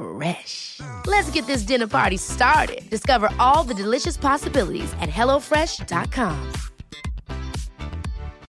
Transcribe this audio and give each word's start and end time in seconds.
Fresh. 0.00 0.80
Let's 1.06 1.30
get 1.30 1.46
this 1.46 1.62
dinner 1.62 1.86
party 1.86 2.16
started. 2.16 2.88
Discover 2.88 3.28
all 3.38 3.64
the 3.64 3.74
delicious 3.74 4.16
possibilities 4.16 4.90
at 5.00 5.10
hellofresh.com. 5.10 6.52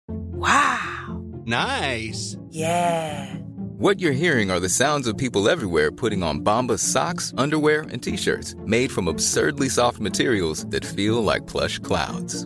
Wow. 0.08 1.24
Nice. 1.46 2.38
Yeah. 2.50 3.36
What 3.80 4.00
you're 4.00 4.12
hearing 4.12 4.52
are 4.52 4.60
the 4.60 4.70
sounds 4.70 5.08
of 5.08 5.18
people 5.18 5.50
everywhere 5.50 5.92
putting 5.92 6.22
on 6.22 6.42
Bombas 6.42 6.80
socks, 6.80 7.34
underwear, 7.38 7.82
and 7.92 8.04
t-shirts 8.04 8.56
made 8.66 8.92
from 8.92 9.08
absurdly 9.08 9.70
soft 9.70 10.00
materials 10.00 10.66
that 10.68 10.86
feel 10.86 11.24
like 11.24 11.48
plush 11.48 11.80
clouds. 11.80 12.46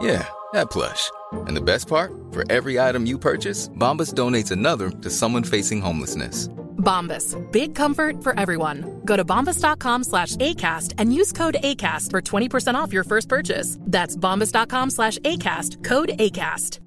Yeah, 0.00 0.26
that 0.52 0.70
plush. 0.70 1.10
And 1.46 1.56
the 1.56 1.60
best 1.60 1.88
part? 1.88 2.12
For 2.32 2.50
every 2.50 2.80
item 2.80 3.06
you 3.06 3.18
purchase, 3.18 3.68
Bombas 3.68 4.14
donates 4.14 4.50
another 4.50 4.90
to 4.90 5.10
someone 5.10 5.44
facing 5.44 5.80
homelessness. 5.80 6.48
Bombas. 6.82 7.34
Big 7.50 7.74
comfort 7.74 8.22
for 8.22 8.38
everyone. 8.38 9.00
Go 9.06 9.16
to 9.16 9.24
bombas.com 9.24 10.04
slash 10.04 10.36
ACAST 10.36 10.94
and 10.98 11.14
use 11.14 11.32
code 11.32 11.56
ACAST 11.62 12.10
for 12.10 12.20
20% 12.20 12.74
off 12.74 12.92
your 12.92 13.04
first 13.04 13.28
purchase. 13.28 13.78
That's 13.80 14.16
bombas.com 14.16 14.90
slash 14.90 15.18
ACAST. 15.20 15.82
Code 15.84 16.10
ACAST. 16.18 16.80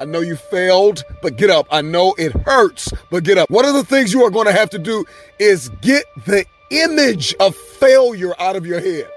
I 0.00 0.04
know 0.04 0.20
you 0.20 0.36
failed, 0.36 1.04
but 1.22 1.36
get 1.36 1.50
up. 1.50 1.66
I 1.70 1.80
know 1.82 2.14
it 2.18 2.32
hurts, 2.32 2.92
but 3.10 3.24
get 3.24 3.38
up. 3.38 3.50
One 3.50 3.64
of 3.64 3.74
the 3.74 3.84
things 3.84 4.12
you 4.12 4.24
are 4.24 4.30
going 4.30 4.46
to 4.46 4.52
have 4.52 4.70
to 4.70 4.78
do 4.78 5.04
is 5.38 5.68
get 5.80 6.06
the 6.26 6.44
image 6.70 7.34
of 7.38 7.54
failure 7.54 8.34
out 8.40 8.56
of 8.56 8.66
your 8.66 8.80
head. 8.80 9.08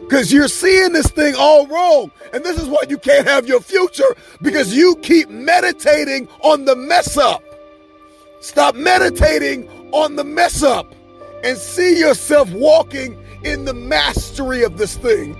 Because 0.00 0.32
you're 0.32 0.48
seeing 0.48 0.92
this 0.92 1.08
thing 1.08 1.34
all 1.36 1.66
wrong. 1.66 2.10
And 2.32 2.44
this 2.44 2.60
is 2.60 2.68
why 2.68 2.84
you 2.88 2.98
can't 2.98 3.26
have 3.26 3.46
your 3.48 3.60
future 3.60 4.14
because 4.40 4.74
you 4.74 4.96
keep 5.02 5.28
meditating 5.28 6.28
on 6.42 6.64
the 6.64 6.76
mess 6.76 7.16
up. 7.16 7.42
Stop 8.40 8.76
meditating 8.76 9.68
on 9.92 10.14
the 10.16 10.24
mess 10.24 10.62
up 10.62 10.94
and 11.42 11.58
see 11.58 11.98
yourself 11.98 12.50
walking 12.52 13.20
in 13.42 13.64
the 13.64 13.74
mastery 13.74 14.62
of 14.62 14.78
this 14.78 14.96
thing. 14.96 15.34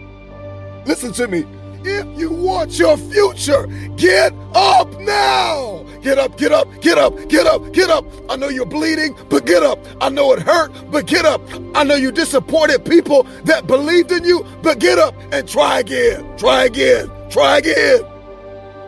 Listen 0.87 1.13
to 1.13 1.29
me. 1.29 1.45
If 1.85 2.19
you 2.19 2.31
want 2.31 2.79
your 2.79 2.97
future, 2.97 3.67
get 3.97 4.33
up 4.55 4.91
now. 5.01 5.86
Get 6.07 6.19
up, 6.19 6.39
get 6.39 6.53
up, 6.53 6.69
get 6.81 6.99
up, 6.99 7.29
get 7.29 7.49
up, 7.49 7.73
get 7.73 7.91
up. 7.91 8.05
I 8.31 8.37
know 8.37 8.49
you're 8.49 8.65
bleeding, 8.65 9.17
but 9.29 9.45
get 9.45 9.65
up. 9.65 9.81
I 10.01 10.09
know 10.09 10.33
it 10.35 10.39
hurt, 10.41 10.71
but 10.89 11.07
get 11.07 11.25
up. 11.25 11.41
I 11.75 11.83
know 11.83 11.97
you 11.97 12.13
disappointed 12.13 12.85
people 12.85 13.25
that 13.43 13.67
believed 13.67 14.13
in 14.13 14.23
you, 14.23 14.47
but 14.63 14.79
get 14.79 15.01
up 15.01 15.17
and 15.33 15.49
try 15.49 15.81
again. 15.81 16.39
Try 16.39 16.67
again. 16.67 17.11
Try 17.29 17.59
again. 17.59 18.05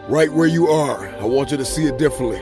Right 0.09 0.33
where 0.33 0.47
you 0.47 0.69
are, 0.69 1.09
I 1.17 1.25
want 1.25 1.51
you 1.51 1.57
to 1.57 1.65
see 1.65 1.87
it 1.87 1.99
differently. 1.99 2.39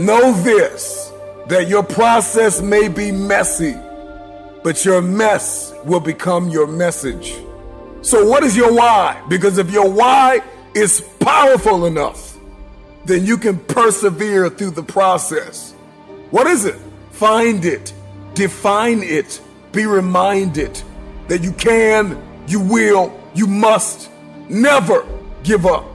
Know 0.00 0.32
this 0.42 1.12
that 1.48 1.66
your 1.66 1.82
process 1.82 2.62
may 2.62 2.86
be 2.86 3.10
messy, 3.10 3.74
but 4.62 4.84
your 4.84 5.02
mess 5.02 5.74
will 5.84 5.98
become 5.98 6.48
your 6.48 6.68
message. 6.68 7.34
So, 8.02 8.24
what 8.24 8.44
is 8.44 8.56
your 8.56 8.72
why? 8.72 9.20
Because 9.28 9.58
if 9.58 9.68
your 9.72 9.90
why 9.90 10.42
is 10.74 11.00
powerful 11.18 11.86
enough, 11.86 12.27
then 13.08 13.24
you 13.24 13.38
can 13.38 13.58
persevere 13.58 14.50
through 14.50 14.70
the 14.70 14.82
process. 14.82 15.72
What 16.30 16.46
is 16.46 16.66
it? 16.66 16.76
Find 17.10 17.64
it, 17.64 17.92
define 18.34 19.02
it, 19.02 19.40
be 19.72 19.86
reminded 19.86 20.80
that 21.26 21.42
you 21.42 21.52
can, 21.52 22.22
you 22.46 22.60
will, 22.60 23.18
you 23.34 23.46
must 23.46 24.10
never 24.50 25.06
give 25.42 25.64
up. 25.64 25.86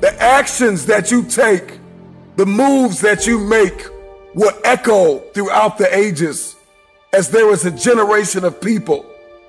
The 0.00 0.14
actions 0.22 0.84
that 0.86 1.10
you 1.10 1.24
take, 1.24 1.78
the 2.36 2.46
moves 2.46 3.00
that 3.00 3.26
you 3.26 3.38
make 3.38 3.86
will 4.34 4.52
echo 4.62 5.18
throughout 5.32 5.78
the 5.78 5.92
ages 5.96 6.54
as 7.14 7.30
there 7.30 7.50
is 7.50 7.64
a 7.64 7.70
generation 7.70 8.44
of 8.44 8.60
people 8.60 9.06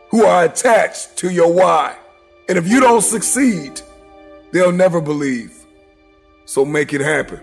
who 0.09 0.23
are 0.23 0.45
attached 0.45 1.17
to 1.17 1.29
your 1.29 1.53
why. 1.53 1.97
And 2.47 2.57
if 2.57 2.67
you 2.67 2.79
don't 2.79 3.01
succeed, 3.01 3.81
they'll 4.51 4.71
never 4.71 5.01
believe. 5.01 5.58
So 6.49 6.65
make 6.65 6.93
it 6.93 7.01
happen. 7.01 7.39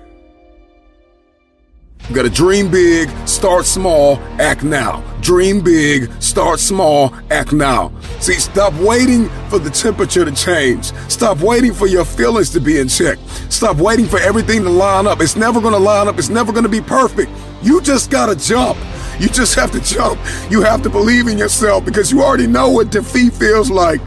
You 2.09 2.15
gotta 2.17 2.29
dream 2.29 2.73
big, 2.73 3.09
start 3.25 3.65
small, 3.65 4.19
act 4.41 4.65
now. 4.65 5.01
Dream 5.21 5.61
big, 5.61 6.11
start 6.21 6.59
small, 6.59 7.15
act 7.31 7.53
now. 7.53 7.93
See, 8.19 8.35
stop 8.35 8.75
waiting 8.75 9.29
for 9.49 9.61
the 9.61 9.71
temperature 9.71 10.25
to 10.25 10.33
change. 10.33 10.87
Stop 11.09 11.39
waiting 11.39 11.73
for 11.73 11.87
your 11.87 12.05
feelings 12.05 12.51
to 12.51 12.61
be 12.61 12.81
in 12.81 12.89
check. 12.89 13.19
Stop 13.49 13.77
waiting 13.77 14.07
for 14.07 14.19
everything 14.19 14.65
to 14.65 14.71
line 14.71 15.07
up. 15.07 15.21
It's 15.21 15.37
never 15.37 15.61
gonna 15.61 15.79
line 15.79 16.09
up, 16.09 16.19
it's 16.19 16.29
never 16.29 16.53
gonna 16.53 16.69
be 16.69 16.81
perfect. 16.81 17.31
You 17.63 17.81
just 17.83 18.11
gotta 18.11 18.35
jump. 18.35 18.77
You 19.21 19.29
just 19.29 19.55
have 19.55 19.71
to 19.71 19.81
jump. 19.81 20.19
You 20.51 20.63
have 20.63 20.83
to 20.83 20.91
believe 20.91 21.29
in 21.29 21.39
yourself 21.39 21.85
because 21.85 22.11
you 22.11 22.23
already 22.23 22.49
know 22.49 22.71
what 22.71 22.91
defeat 22.91 23.35
feels 23.35 23.71
like. 23.71 24.01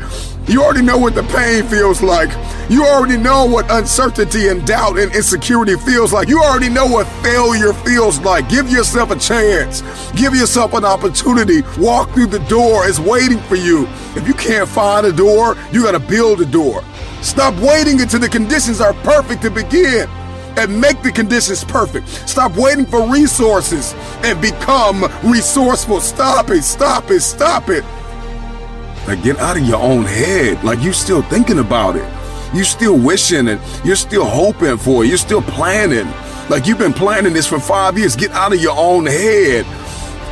You 0.49 0.63
already 0.63 0.81
know 0.81 0.97
what 0.97 1.13
the 1.13 1.21
pain 1.21 1.63
feels 1.63 2.01
like. 2.01 2.31
You 2.71 2.83
already 2.83 3.17
know 3.17 3.45
what 3.45 3.69
uncertainty 3.69 4.47
and 4.47 4.65
doubt 4.65 4.97
and 4.97 5.13
insecurity 5.13 5.75
feels 5.75 6.11
like. 6.11 6.27
You 6.27 6.41
already 6.41 6.69
know 6.69 6.87
what 6.87 7.05
failure 7.21 7.71
feels 7.71 8.19
like. 8.21 8.49
Give 8.49 8.67
yourself 8.67 9.11
a 9.11 9.19
chance. 9.19 9.83
Give 10.13 10.33
yourself 10.33 10.73
an 10.73 10.85
opportunity. 10.85 11.61
Walk 11.77 12.09
through 12.15 12.27
the 12.27 12.39
door. 12.49 12.87
It's 12.87 12.99
waiting 12.99 13.37
for 13.41 13.57
you. 13.57 13.87
If 14.15 14.27
you 14.27 14.33
can't 14.33 14.67
find 14.67 15.05
a 15.05 15.11
door, 15.11 15.55
you 15.71 15.83
got 15.83 15.91
to 15.91 15.99
build 15.99 16.41
a 16.41 16.45
door. 16.45 16.83
Stop 17.21 17.53
waiting 17.61 18.01
until 18.01 18.19
the 18.19 18.29
conditions 18.29 18.81
are 18.81 18.93
perfect 19.03 19.43
to 19.43 19.51
begin 19.51 20.09
and 20.57 20.81
make 20.81 21.01
the 21.03 21.11
conditions 21.11 21.63
perfect. 21.63 22.07
Stop 22.07 22.55
waiting 22.57 22.87
for 22.87 23.07
resources 23.07 23.93
and 24.23 24.41
become 24.41 25.05
resourceful. 25.23 26.01
Stop 26.01 26.49
it, 26.49 26.63
stop 26.63 27.11
it, 27.11 27.21
stop 27.21 27.69
it. 27.69 27.83
Like 29.09 29.23
get 29.23 29.39
out 29.39 29.57
of 29.57 29.65
your 29.65 29.81
own 29.81 30.05
head. 30.05 30.63
Like 30.63 30.83
you're 30.83 30.93
still 30.93 31.23
thinking 31.23 31.57
about 31.57 31.95
it. 31.95 32.07
you're 32.53 32.63
still 32.63 32.95
wishing 32.95 33.47
it. 33.47 33.59
You're 33.83 33.95
still 33.95 34.23
hoping 34.23 34.77
for 34.77 35.03
it. 35.03 35.07
You're 35.07 35.17
still 35.17 35.41
planning. 35.41 36.05
Like 36.47 36.67
you've 36.67 36.77
been 36.77 36.93
planning 36.93 37.33
this 37.33 37.47
for 37.47 37.59
five 37.59 37.97
years. 37.97 38.15
Get 38.15 38.29
out 38.33 38.53
of 38.53 38.61
your 38.61 38.77
own 38.77 39.07
head. 39.07 39.65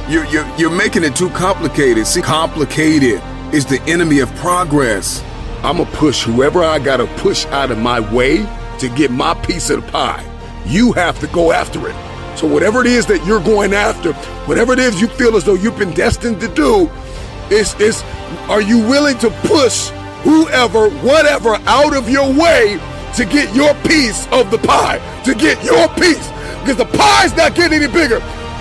You're, 0.08 0.26
you're, 0.26 0.48
you're 0.60 0.70
making 0.70 1.04
it 1.04 1.16
too 1.16 1.32
complicated. 1.32 2.06
See, 2.06 2.22
complicated 2.22 3.20
is 3.52 3.66
the 3.66 3.82
enemy 3.88 4.20
of 4.20 4.34
progress. 4.36 5.24
I'm 5.64 5.78
gonna 5.78 5.90
push 5.94 6.22
whoever 6.22 6.64
I 6.64 6.78
gotta 6.78 7.08
push 7.18 7.47
out 7.47 7.72
of 7.72 7.80
my 7.80 8.00
way 8.14 8.46
to 8.78 8.90
get 8.90 9.09
my 9.09 9.34
piece 9.34 9.72
of 9.72 9.84
the 9.84 9.91
pie. 9.91 10.23
You 10.68 10.91
have 10.94 11.20
to 11.22 11.28
go 11.30 11.52
after 11.52 11.90
it. 11.90 11.96
So 12.38 12.46
whatever 12.46 12.82
it 12.82 12.88
is 12.88 13.08
that 13.08 13.26
you're 13.26 13.44
going 13.44 13.73
after, 13.73 14.14
whatever 14.46 14.73
it 14.73 14.78
is 14.80 15.02
you 15.02 15.08
feel 15.08 15.35
as 15.35 15.44
though 15.46 15.56
you've 15.56 15.80
been 15.80 15.96
destined 15.96 16.40
to 16.41 16.47
do, 16.47 16.91
is 17.52 17.79
is 17.79 18.03
are 18.49 18.61
you 18.61 18.79
willing 18.79 19.17
to 19.20 19.29
push 19.47 19.90
whoever, 20.23 20.90
whatever 20.90 21.55
out 21.66 21.96
of 21.96 22.09
your 22.09 22.28
way 22.28 22.79
to 23.16 23.26
get 23.26 23.53
your 23.55 23.73
piece 23.84 24.28
of 24.32 24.52
the 24.52 24.58
pie? 24.58 24.99
To 25.23 25.34
get 25.34 25.64
your 25.64 25.88
piece. 25.96 26.28
Because 26.59 26.78
the 26.78 26.85
pie's 26.85 27.35
not 27.35 27.55
getting 27.55 27.82
any 27.82 27.91
bigger. 27.91 28.20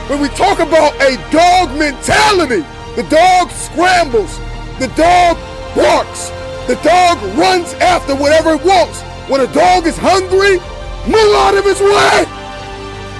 When 0.09 0.21
we 0.21 0.29
talk 0.29 0.61
about 0.61 0.94
a 1.03 1.17
dog 1.31 1.77
mentality, 1.79 2.62
the 2.94 3.03
dog 3.11 3.50
scrambles, 3.50 4.38
the 4.79 4.87
dog 4.94 5.37
barks, 5.75 6.31
the 6.67 6.79
dog 6.83 7.19
runs 7.37 7.75
after 7.75 8.15
whatever 8.15 8.55
it 8.55 8.65
wants. 8.65 9.03
When 9.31 9.41
a 9.41 9.53
dog 9.53 9.87
is 9.87 9.97
hungry, 9.99 10.59
move 11.11 11.35
out 11.43 11.55
of 11.59 11.67
its 11.67 11.81
way. 11.81 12.27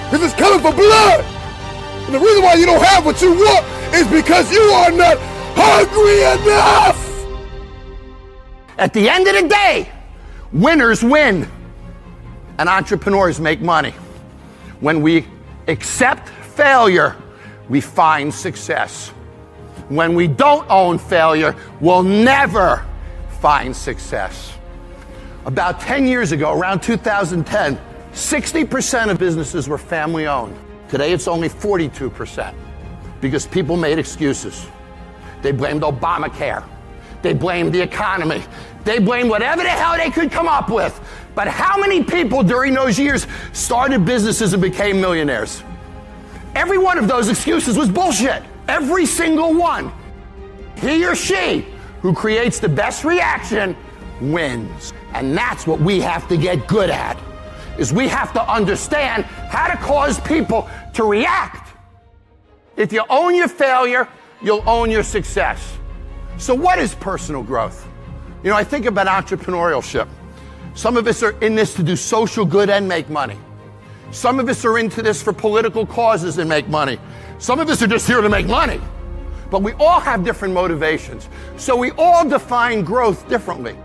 Because 0.07 0.23
it's 0.23 0.39
coming 0.39 0.59
for 0.59 0.71
blood. 0.71 1.23
And 2.07 2.15
the 2.15 2.19
reason 2.19 2.43
why 2.43 2.53
you 2.55 2.65
don't 2.65 2.81
have 2.81 3.05
what 3.05 3.21
you 3.21 3.31
want 3.31 3.65
is 3.93 4.07
because 4.07 4.51
you 4.51 4.61
are 4.61 4.91
not 4.91 5.17
hungry 5.57 6.21
enough. 6.21 7.03
At 8.77 8.93
the 8.93 9.09
end 9.09 9.27
of 9.27 9.35
the 9.41 9.47
day, 9.47 9.89
winners 10.51 11.03
win 11.03 11.49
and 12.59 12.69
entrepreneurs 12.69 13.39
make 13.39 13.59
money. 13.61 13.93
When 14.79 15.01
we 15.01 15.25
accept 15.67 16.29
failure, 16.29 17.15
we 17.69 17.81
find 17.81 18.33
success. 18.33 19.09
When 19.89 20.15
we 20.15 20.27
don't 20.27 20.69
own 20.69 20.97
failure, 20.97 21.55
we'll 21.79 22.03
never 22.03 22.85
find 23.39 23.75
success. 23.75 24.53
About 25.45 25.79
10 25.79 26.05
years 26.07 26.31
ago, 26.31 26.53
around 26.53 26.81
2010, 26.81 27.79
60% 28.11 29.09
of 29.09 29.17
businesses 29.17 29.69
were 29.69 29.77
family 29.77 30.27
owned. 30.27 30.57
Today 30.89 31.11
it's 31.11 31.27
only 31.27 31.49
42% 31.49 32.53
because 33.21 33.47
people 33.47 33.77
made 33.77 33.99
excuses. 33.99 34.67
They 35.41 35.51
blamed 35.51 35.81
Obamacare. 35.81 36.63
They 37.21 37.33
blamed 37.33 37.73
the 37.73 37.81
economy. 37.81 38.43
They 38.83 38.99
blamed 38.99 39.29
whatever 39.29 39.63
the 39.63 39.69
hell 39.69 39.97
they 39.97 40.09
could 40.09 40.31
come 40.31 40.47
up 40.47 40.69
with. 40.69 40.99
But 41.35 41.47
how 41.47 41.77
many 41.77 42.03
people 42.03 42.41
during 42.41 42.73
those 42.73 42.97
years 42.97 43.27
started 43.53 44.05
businesses 44.05 44.53
and 44.53 44.61
became 44.61 44.99
millionaires? 45.01 45.63
Every 46.55 46.77
one 46.77 46.97
of 46.97 47.07
those 47.07 47.29
excuses 47.29 47.77
was 47.77 47.89
bullshit. 47.89 48.43
Every 48.67 49.05
single 49.05 49.53
one. 49.53 49.91
He 50.77 51.05
or 51.05 51.15
she 51.15 51.65
who 52.01 52.13
creates 52.13 52.59
the 52.59 52.69
best 52.69 53.03
reaction 53.03 53.75
wins. 54.21 54.93
And 55.13 55.37
that's 55.37 55.67
what 55.67 55.79
we 55.79 55.99
have 56.01 56.27
to 56.29 56.37
get 56.37 56.67
good 56.67 56.89
at. 56.89 57.17
Is 57.77 57.93
we 57.93 58.07
have 58.07 58.33
to 58.33 58.51
understand 58.51 59.23
how 59.25 59.67
to 59.67 59.77
cause 59.77 60.19
people 60.21 60.69
to 60.93 61.03
react. 61.03 61.75
If 62.75 62.91
you 62.91 63.03
own 63.09 63.35
your 63.35 63.47
failure, 63.47 64.07
you'll 64.41 64.67
own 64.67 64.91
your 64.91 65.03
success. 65.03 65.77
So 66.37 66.53
what 66.53 66.79
is 66.79 66.93
personal 66.95 67.43
growth? 67.43 67.87
You 68.43 68.51
know, 68.51 68.55
I 68.55 68.63
think 68.63 68.85
about 68.85 69.07
entrepreneurship. 69.07 70.07
Some 70.75 70.95
of 70.95 71.07
us 71.07 71.23
are 71.23 71.31
in 71.41 71.55
this 71.55 71.73
to 71.75 71.83
do 71.83 71.95
social 71.95 72.45
good 72.45 72.69
and 72.69 72.87
make 72.87 73.09
money. 73.09 73.37
Some 74.11 74.39
of 74.39 74.47
us 74.47 74.63
are 74.63 74.77
into 74.77 75.01
this 75.01 75.21
for 75.21 75.33
political 75.33 75.85
causes 75.85 76.37
and 76.37 76.47
make 76.47 76.67
money. 76.67 76.99
Some 77.39 77.59
of 77.59 77.67
us 77.69 77.81
are 77.81 77.87
just 77.87 78.07
here 78.07 78.21
to 78.21 78.29
make 78.29 78.45
money. 78.45 78.79
But 79.49 79.63
we 79.63 79.73
all 79.73 79.99
have 79.99 80.23
different 80.23 80.53
motivations. 80.53 81.29
So 81.57 81.75
we 81.75 81.91
all 81.91 82.27
define 82.27 82.83
growth 82.83 83.27
differently. 83.27 83.75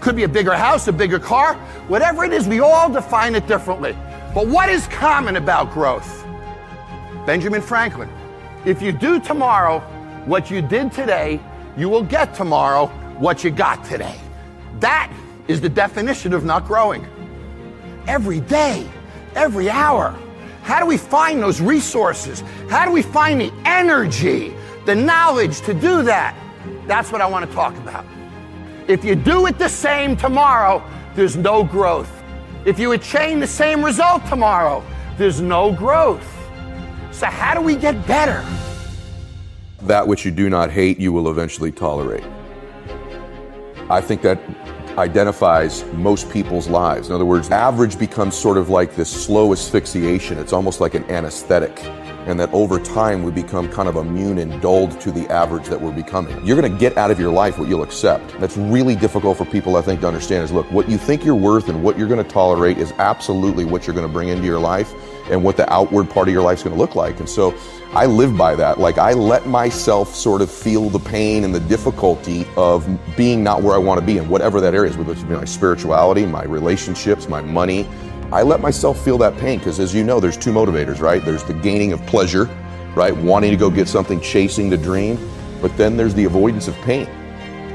Could 0.00 0.16
be 0.16 0.22
a 0.22 0.28
bigger 0.28 0.54
house, 0.54 0.88
a 0.88 0.92
bigger 0.92 1.18
car, 1.18 1.54
whatever 1.88 2.24
it 2.24 2.32
is, 2.32 2.48
we 2.48 2.60
all 2.60 2.88
define 2.88 3.34
it 3.34 3.46
differently. 3.46 3.96
But 4.34 4.46
what 4.46 4.68
is 4.68 4.86
common 4.86 5.36
about 5.36 5.72
growth? 5.72 6.24
Benjamin 7.26 7.60
Franklin. 7.60 8.08
If 8.64 8.80
you 8.80 8.92
do 8.92 9.20
tomorrow 9.20 9.82
what 10.28 10.50
you 10.50 10.60
did 10.60 10.92
today, 10.92 11.40
you 11.76 11.88
will 11.88 12.02
get 12.02 12.34
tomorrow 12.34 12.86
what 13.18 13.42
you 13.42 13.50
got 13.50 13.82
today. 13.84 14.20
That 14.78 15.10
is 15.48 15.60
the 15.60 15.68
definition 15.70 16.34
of 16.34 16.44
not 16.44 16.66
growing. 16.66 17.06
Every 18.06 18.40
day, 18.40 18.86
every 19.34 19.70
hour. 19.70 20.14
How 20.62 20.80
do 20.80 20.86
we 20.86 20.98
find 20.98 21.42
those 21.42 21.62
resources? 21.62 22.42
How 22.68 22.84
do 22.84 22.92
we 22.92 23.00
find 23.00 23.40
the 23.40 23.52
energy, 23.64 24.54
the 24.84 24.94
knowledge 24.94 25.62
to 25.62 25.72
do 25.72 26.02
that? 26.02 26.36
That's 26.86 27.10
what 27.10 27.22
I 27.22 27.26
want 27.26 27.48
to 27.48 27.54
talk 27.54 27.74
about. 27.78 28.04
If 28.86 29.04
you 29.04 29.14
do 29.14 29.46
it 29.46 29.58
the 29.58 29.68
same 29.68 30.14
tomorrow, 30.14 30.82
there's 31.14 31.36
no 31.36 31.64
growth. 31.64 32.12
If 32.66 32.78
you 32.78 32.92
attain 32.92 33.40
the 33.40 33.46
same 33.46 33.82
result 33.82 34.26
tomorrow, 34.26 34.84
there's 35.16 35.40
no 35.40 35.72
growth. 35.72 36.26
So, 37.12 37.26
how 37.26 37.54
do 37.54 37.60
we 37.60 37.76
get 37.76 38.06
better? 38.06 38.44
That 39.82 40.08
which 40.08 40.24
you 40.24 40.32
do 40.32 40.50
not 40.50 40.70
hate, 40.70 40.98
you 40.98 41.12
will 41.12 41.30
eventually 41.30 41.70
tolerate. 41.70 42.24
I 43.88 44.00
think 44.00 44.22
that 44.22 44.40
identifies 44.98 45.84
most 45.94 46.28
people's 46.30 46.68
lives. 46.68 47.08
In 47.08 47.14
other 47.14 47.24
words, 47.24 47.48
average 47.50 47.96
becomes 47.96 48.36
sort 48.36 48.58
of 48.58 48.68
like 48.68 48.96
this 48.96 49.08
slow 49.08 49.52
asphyxiation. 49.52 50.36
It's 50.38 50.52
almost 50.52 50.80
like 50.80 50.94
an 50.94 51.04
anesthetic. 51.04 51.84
And 52.26 52.38
that 52.40 52.52
over 52.52 52.80
time 52.80 53.22
we 53.22 53.30
become 53.30 53.70
kind 53.70 53.88
of 53.88 53.96
immune 53.96 54.38
and 54.38 54.60
dulled 54.60 55.00
to 55.00 55.12
the 55.12 55.26
average 55.28 55.68
that 55.68 55.80
we're 55.80 55.94
becoming. 55.94 56.44
You're 56.44 56.60
going 56.60 56.70
to 56.70 56.78
get 56.78 56.98
out 56.98 57.12
of 57.12 57.20
your 57.20 57.32
life 57.32 57.56
what 57.56 57.68
you'll 57.68 57.84
accept. 57.84 58.38
That's 58.40 58.56
really 58.56 58.96
difficult 58.96 59.38
for 59.38 59.44
people, 59.46 59.76
I 59.76 59.82
think, 59.82 60.00
to 60.00 60.08
understand 60.08 60.42
is 60.42 60.50
look, 60.50 60.70
what 60.72 60.90
you 60.90 60.98
think 60.98 61.24
you're 61.24 61.36
worth 61.36 61.68
and 61.68 61.84
what 61.84 61.96
you're 61.96 62.08
going 62.08 62.22
to 62.22 62.30
tolerate 62.30 62.78
is 62.78 62.92
absolutely 62.98 63.64
what 63.64 63.86
you're 63.86 63.94
going 63.94 64.06
to 64.06 64.12
bring 64.12 64.28
into 64.28 64.44
your 64.44 64.58
life 64.58 64.92
and 65.30 65.42
what 65.42 65.56
the 65.56 65.70
outward 65.72 66.08
part 66.10 66.28
of 66.28 66.34
your 66.34 66.42
life 66.42 66.58
is 66.58 66.64
going 66.64 66.74
to 66.74 66.80
look 66.80 66.94
like. 66.94 67.20
And 67.20 67.28
so 67.28 67.54
I 67.92 68.06
live 68.06 68.36
by 68.36 68.54
that. 68.54 68.78
Like 68.78 68.98
I 68.98 69.12
let 69.12 69.46
myself 69.46 70.14
sort 70.14 70.42
of 70.42 70.50
feel 70.50 70.90
the 70.90 70.98
pain 70.98 71.44
and 71.44 71.54
the 71.54 71.60
difficulty 71.60 72.46
of 72.56 72.86
being 73.16 73.42
not 73.42 73.62
where 73.62 73.74
I 73.74 73.78
want 73.78 74.00
to 74.00 74.06
be 74.06 74.18
in 74.18 74.28
whatever 74.28 74.60
that 74.60 74.74
area 74.74 74.90
is, 74.90 74.96
whether 74.96 75.12
it's 75.12 75.22
my 75.22 75.44
spirituality, 75.44 76.26
my 76.26 76.44
relationships, 76.44 77.28
my 77.28 77.40
money. 77.40 77.86
I 78.30 78.42
let 78.42 78.60
myself 78.60 79.02
feel 79.02 79.16
that 79.18 79.38
pain 79.38 79.58
because 79.58 79.80
as 79.80 79.94
you 79.94 80.04
know, 80.04 80.20
there's 80.20 80.36
two 80.36 80.52
motivators, 80.52 81.00
right? 81.00 81.24
There's 81.24 81.44
the 81.44 81.54
gaining 81.54 81.92
of 81.92 82.04
pleasure, 82.06 82.44
right? 82.94 83.16
Wanting 83.16 83.52
to 83.52 83.56
go 83.56 83.70
get 83.70 83.88
something, 83.88 84.20
chasing 84.20 84.68
the 84.68 84.76
dream. 84.76 85.18
But 85.62 85.76
then 85.76 85.96
there's 85.96 86.14
the 86.14 86.24
avoidance 86.24 86.68
of 86.68 86.74
pain. 86.82 87.08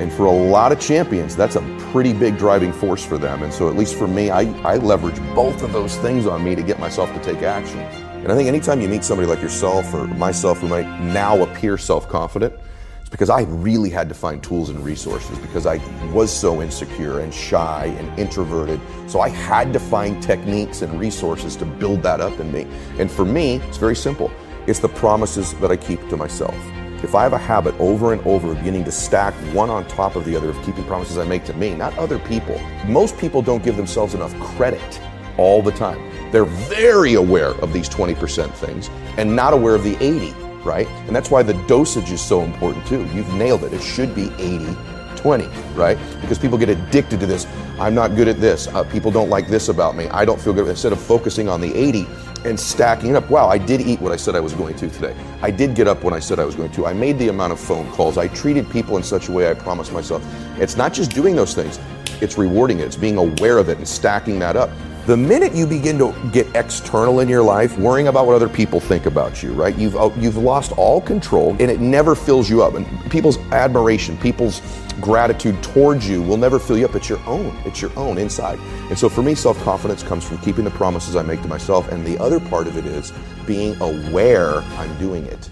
And 0.03 0.11
for 0.11 0.25
a 0.25 0.31
lot 0.31 0.73
of 0.73 0.81
champions, 0.81 1.33
that's 1.33 1.55
a 1.55 1.61
pretty 1.94 2.11
big 2.11 2.38
driving 2.38 2.73
force 2.73 3.05
for 3.05 3.17
them. 3.17 3.41
And 3.41 3.53
so, 3.53 3.69
at 3.69 3.77
least 3.77 3.95
for 3.95 4.05
me, 4.05 4.31
I, 4.31 4.41
I 4.69 4.75
leverage 4.75 5.17
both 5.33 5.63
of 5.63 5.71
those 5.71 5.95
things 6.00 6.27
on 6.27 6.44
me 6.44 6.55
to 6.55 6.61
get 6.61 6.77
myself 6.77 7.13
to 7.13 7.23
take 7.23 7.41
action. 7.41 7.79
And 7.79 8.29
I 8.29 8.35
think 8.35 8.50
anytime 8.50 8.81
you 8.81 8.89
meet 8.89 9.05
somebody 9.05 9.29
like 9.29 9.41
yourself 9.41 9.94
or 9.94 10.05
myself 10.07 10.59
who 10.59 10.67
might 10.67 11.00
now 11.00 11.41
appear 11.41 11.77
self 11.77 12.09
confident, 12.09 12.53
it's 13.00 13.09
because 13.09 13.29
I 13.29 13.44
really 13.44 13.89
had 13.89 14.09
to 14.09 14.13
find 14.13 14.44
tools 14.44 14.69
and 14.69 14.83
resources 14.83 15.39
because 15.39 15.65
I 15.65 15.77
was 16.11 16.29
so 16.29 16.61
insecure 16.61 17.21
and 17.21 17.33
shy 17.33 17.85
and 17.97 18.19
introverted. 18.19 18.81
So 19.07 19.21
I 19.21 19.29
had 19.29 19.71
to 19.71 19.79
find 19.79 20.21
techniques 20.21 20.81
and 20.81 21.00
resources 21.00 21.55
to 21.55 21.65
build 21.65 22.03
that 22.03 22.19
up 22.19 22.38
in 22.41 22.51
me. 22.51 22.67
And 23.00 23.09
for 23.09 23.23
me, 23.23 23.61
it's 23.69 23.77
very 23.77 23.95
simple 23.95 24.33
it's 24.67 24.79
the 24.79 24.89
promises 24.89 25.53
that 25.61 25.71
I 25.71 25.77
keep 25.77 26.09
to 26.09 26.17
myself. 26.17 26.57
If 27.03 27.15
I 27.15 27.23
have 27.23 27.33
a 27.33 27.38
habit 27.38 27.75
over 27.79 28.13
and 28.13 28.25
over 28.25 28.51
of 28.51 28.57
beginning 28.59 28.85
to 28.85 28.91
stack 28.91 29.33
one 29.53 29.69
on 29.69 29.85
top 29.88 30.15
of 30.15 30.23
the 30.23 30.38
other 30.38 30.50
of 30.50 30.55
keeping 30.63 30.85
promises 30.85 31.17
I 31.17 31.25
make 31.25 31.44
to 31.45 31.53
me, 31.53 31.75
not 31.75 31.97
other 31.97 32.17
people, 32.17 32.57
most 32.85 33.17
people 33.17 33.41
don't 33.41 33.61
give 33.61 33.75
themselves 33.75 34.13
enough 34.13 34.33
credit 34.39 35.01
all 35.38 35.61
the 35.61 35.73
time. 35.73 36.00
They're 36.31 36.45
very 36.45 37.15
aware 37.15 37.50
of 37.55 37.73
these 37.73 37.89
20% 37.89 38.53
things 38.53 38.89
and 39.17 39.35
not 39.35 39.53
aware 39.53 39.75
of 39.75 39.83
the 39.83 39.97
80, 40.01 40.31
right? 40.63 40.88
And 40.88 41.13
that's 41.13 41.29
why 41.29 41.44
the 41.44 41.55
dosage 41.67 42.09
is 42.09 42.21
so 42.21 42.41
important 42.41 42.88
too. 42.88 43.05
You've 43.07 43.33
nailed 43.33 43.65
it. 43.65 43.73
It 43.73 43.81
should 43.81 44.15
be 44.15 44.31
80 44.39 44.73
20, 45.17 45.47
right? 45.73 45.97
Because 46.19 46.38
people 46.38 46.57
get 46.57 46.67
addicted 46.67 47.19
to 47.21 47.25
this. 47.25 47.47
I'm 47.79 47.95
not 47.95 48.15
good 48.15 48.27
at 48.27 48.41
this. 48.41 48.67
Uh, 48.67 48.83
people 48.83 49.10
don't 49.10 49.29
like 49.29 49.48
this 49.48 49.69
about 49.69 49.95
me. 49.95 50.07
I 50.10 50.25
don't 50.25 50.39
feel 50.39 50.51
good. 50.51 50.67
Instead 50.67 50.91
of 50.91 51.01
focusing 51.01 51.48
on 51.48 51.62
the 51.62 51.74
80 51.74 52.05
and 52.45 52.59
stacking 52.59 53.12
it 53.12 53.15
up, 53.15 53.29
wow, 53.29 53.47
I 53.47 53.57
did 53.57 53.81
eat 53.81 54.01
what 54.01 54.12
I 54.12 54.15
said 54.15 54.35
I 54.35 54.39
was 54.39 54.53
going 54.53 54.75
to 54.75 54.89
today. 54.89 55.15
I 55.41 55.51
did 55.51 55.75
get 55.75 55.88
up 55.88 56.03
when 56.03 56.13
I 56.13 56.19
said 56.19 56.39
I 56.39 56.45
was 56.45 56.55
going 56.55 56.71
to. 56.71 56.85
I 56.85 56.93
made 56.93 57.17
the 57.19 57.29
amount 57.29 57.53
of 57.53 57.59
phone 57.59 57.89
calls. 57.91 58.17
I 58.17 58.27
treated 58.29 58.69
people 58.69 58.97
in 58.97 59.03
such 59.03 59.29
a 59.29 59.31
way 59.31 59.50
I 59.50 59.53
promised 59.53 59.93
myself. 59.93 60.25
It's 60.59 60.75
not 60.75 60.93
just 60.93 61.12
doing 61.12 61.35
those 61.35 61.53
things, 61.53 61.79
it's 62.21 62.38
rewarding 62.38 62.79
it. 62.79 62.85
It's 62.85 62.95
being 62.95 63.17
aware 63.17 63.57
of 63.57 63.69
it 63.69 63.77
and 63.77 63.88
stacking 63.88 64.39
that 64.39 64.55
up. 64.55 64.69
The 65.05 65.17
minute 65.17 65.53
you 65.53 65.67
begin 65.67 65.98
to 65.98 66.15
get 66.31 66.48
external 66.55 67.19
in 67.19 67.27
your 67.27 67.43
life, 67.43 67.77
worrying 67.77 68.07
about 68.07 68.25
what 68.25 68.36
other 68.36 68.48
people 68.48 68.79
think 68.79 69.05
about 69.05 69.43
you, 69.43 69.51
right? 69.51 69.77
You've 69.77 69.98
uh, 69.98 70.10
you've 70.17 70.38
lost 70.38 70.72
all 70.77 71.01
control, 71.01 71.57
and 71.60 71.69
it 71.69 71.81
never 71.81 72.15
fills 72.15 72.50
you 72.50 72.63
up. 72.63 72.75
And 72.75 72.88
people's 73.12 73.38
admiration, 73.51 74.15
people's 74.17 74.62
gratitude 75.01 75.62
towards 75.62 76.07
you 76.07 76.22
will 76.22 76.38
never 76.38 76.57
fill 76.57 76.77
you 76.77 76.86
up. 76.86 76.95
It's 76.95 77.10
your 77.10 77.19
own. 77.25 77.53
It's 77.65 77.81
your 77.81 77.91
own 77.98 78.17
inside. 78.17 78.60
And 78.89 78.98
so 78.98 79.10
for 79.10 79.22
me, 79.22 79.36
self-confidence 79.36 80.03
comes 80.03 80.24
from 80.25 80.38
keeping 80.38 80.63
the 80.63 80.72
promises 80.72 81.17
I 81.17 81.22
make 81.22 81.41
to 81.41 81.50
myself, 81.50 81.91
and 81.91 82.05
the 82.05 82.17
other 82.19 82.39
part 82.39 82.67
of 82.67 82.77
it 82.77 82.86
is 82.86 83.12
being 83.45 83.75
aware 83.81 84.60
I'm 84.77 84.98
doing 85.00 85.25
it. 85.25 85.50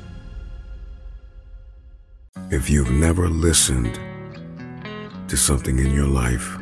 If 2.52 2.70
you've 2.70 2.92
never 2.92 3.28
listened 3.28 4.00
to 5.28 5.36
something 5.36 5.78
in 5.78 5.94
your 5.94 6.08
life 6.08 6.61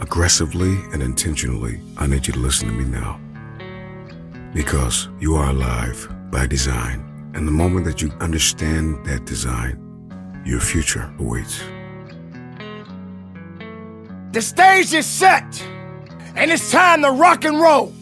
aggressively 0.00 0.76
and 0.92 1.02
intentionally, 1.02 1.80
I 1.96 2.06
need 2.06 2.26
you 2.26 2.32
to 2.32 2.38
listen 2.38 2.68
to 2.68 2.74
me 2.74 2.84
now. 2.84 3.20
Because 4.54 5.08
you 5.20 5.34
are 5.36 5.50
alive 5.50 6.08
by 6.30 6.46
design. 6.46 7.02
And 7.34 7.46
the 7.46 7.52
moment 7.52 7.84
that 7.84 8.00
you 8.00 8.10
understand 8.20 9.04
that 9.06 9.26
design, 9.26 9.82
your 10.44 10.60
future 10.60 11.12
awaits. 11.18 11.62
The 14.32 14.40
stage 14.40 14.92
is 14.94 15.06
set, 15.06 15.62
and 16.34 16.50
it's 16.50 16.70
time 16.70 17.02
to 17.02 17.10
rock 17.10 17.44
and 17.44 17.60
roll. 17.60 17.92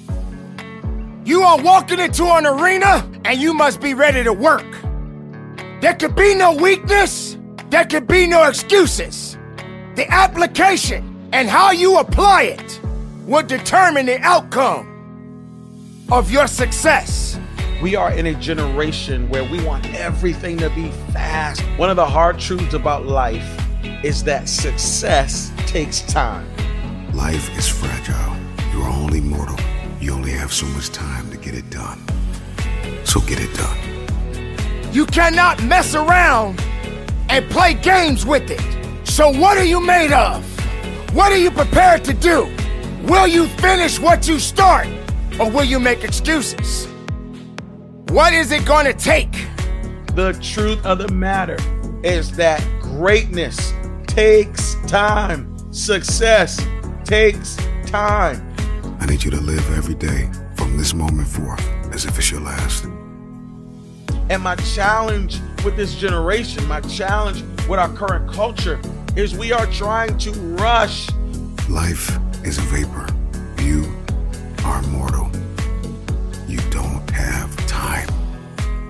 You 1.25 1.43
are 1.43 1.61
walking 1.63 1.99
into 1.99 2.25
an 2.27 2.47
arena, 2.47 3.09
and 3.25 3.41
you 3.41 3.55
must 3.55 3.81
be 3.81 3.95
ready 3.95 4.23
to 4.25 4.33
work. 4.33 4.67
There 5.81 5.95
could 5.95 6.15
be 6.15 6.35
no 6.35 6.55
weakness, 6.55 7.37
there 7.71 7.85
could 7.85 8.07
be 8.07 8.27
no 8.27 8.45
excuses. 8.45 9.39
The 9.97 10.07
application 10.11 11.14
and 11.35 11.49
how 11.49 11.73
you 11.73 11.99
apply 11.99 12.45
it 12.45 12.81
will 13.27 13.43
determine 13.43 14.07
the 14.07 14.21
outcome 14.21 14.87
of 16.13 16.31
your 16.31 16.47
success. 16.47 17.41
We 17.83 17.97
are 17.97 18.13
in 18.13 18.27
a 18.27 18.35
generation 18.35 19.29
where 19.29 19.43
we 19.43 19.61
want 19.65 19.93
everything 19.95 20.59
to 20.59 20.71
be 20.71 20.91
fast. 21.13 21.61
One 21.77 21.91
of 21.91 21.97
the 21.97 22.07
hard 22.07 22.39
truths 22.39 22.73
about 22.73 23.07
life 23.07 23.45
is 24.05 24.23
that 24.25 24.49
success 24.49 25.51
takes 25.67 26.03
time. 26.03 26.47
Life 27.13 27.51
is 27.59 27.69
fragile. 27.69 28.37
You 28.73 28.83
are 28.83 28.91
only 28.91 29.21
mortal. 29.21 29.59
You 30.01 30.13
only 30.13 30.31
have 30.31 30.53
so 30.53 30.67
much 30.67 30.91
time 30.91 31.33
to 31.33 31.37
get 31.37 31.55
it 31.55 31.69
done. 31.69 32.01
So 33.05 33.21
get 33.23 33.41
it 33.41 33.53
done. 33.55 34.93
You 34.93 35.05
cannot 35.07 35.61
mess 35.65 35.97
around 35.97 36.63
and 37.29 37.51
play 37.51 37.75
games 37.75 38.25
with 38.25 38.49
it. 38.53 38.63
So, 39.05 39.31
what 39.31 39.59
are 39.59 39.65
you 39.65 39.81
made 39.81 40.13
of? 40.13 40.54
What 41.15 41.31
are 41.31 41.39
you 41.39 41.53
prepared 41.53 42.03
to 42.07 42.13
do? 42.13 42.53
Will 43.05 43.29
you 43.29 43.47
finish 43.47 44.01
what 44.01 44.27
you 44.27 44.41
start 44.41 44.89
or 45.39 45.49
will 45.49 45.63
you 45.63 45.79
make 45.79 46.03
excuses? 46.03 46.89
What 48.09 48.33
is 48.33 48.51
it 48.51 48.67
going 48.67 48.87
to 48.87 48.93
take? 48.93 49.31
The 50.17 50.37
truth 50.43 50.85
of 50.85 50.99
the 50.99 51.07
matter 51.13 51.57
is 52.03 52.33
that 52.33 52.61
greatness 52.81 53.73
takes 54.09 54.75
time, 54.89 55.57
success 55.73 56.61
takes 57.05 57.55
time. 57.87 58.53
I 58.99 59.07
need 59.07 59.23
you 59.23 59.31
to 59.31 59.41
live 59.41 59.65
every 59.79 59.95
day 59.95 60.29
from 60.57 60.77
this 60.77 60.95
moment 60.95 61.29
forth 61.29 61.65
as 61.95 62.07
if 62.07 62.19
it's 62.19 62.33
your 62.33 62.41
last. 62.41 62.87
And 64.31 64.43
my 64.43 64.57
challenge 64.57 65.39
with 65.65 65.77
this 65.77 65.95
generation, 65.95 66.67
my 66.67 66.81
challenge 66.81 67.43
with 67.69 67.79
our 67.79 67.91
current 67.91 68.29
culture, 68.29 68.81
is 69.17 69.35
we 69.35 69.53
are 69.53 69.67
trying 69.67 70.17
to 70.19 70.33
rush. 70.33 71.09
Life 71.69 72.19
is 72.45 72.59
a 72.59 72.63
vapor. 72.63 73.07
You 73.63 73.85
are 74.65 74.83
mortal. 74.83 75.31
You 76.49 76.59
don't 76.71 77.09
have 77.11 77.55
time 77.67 78.09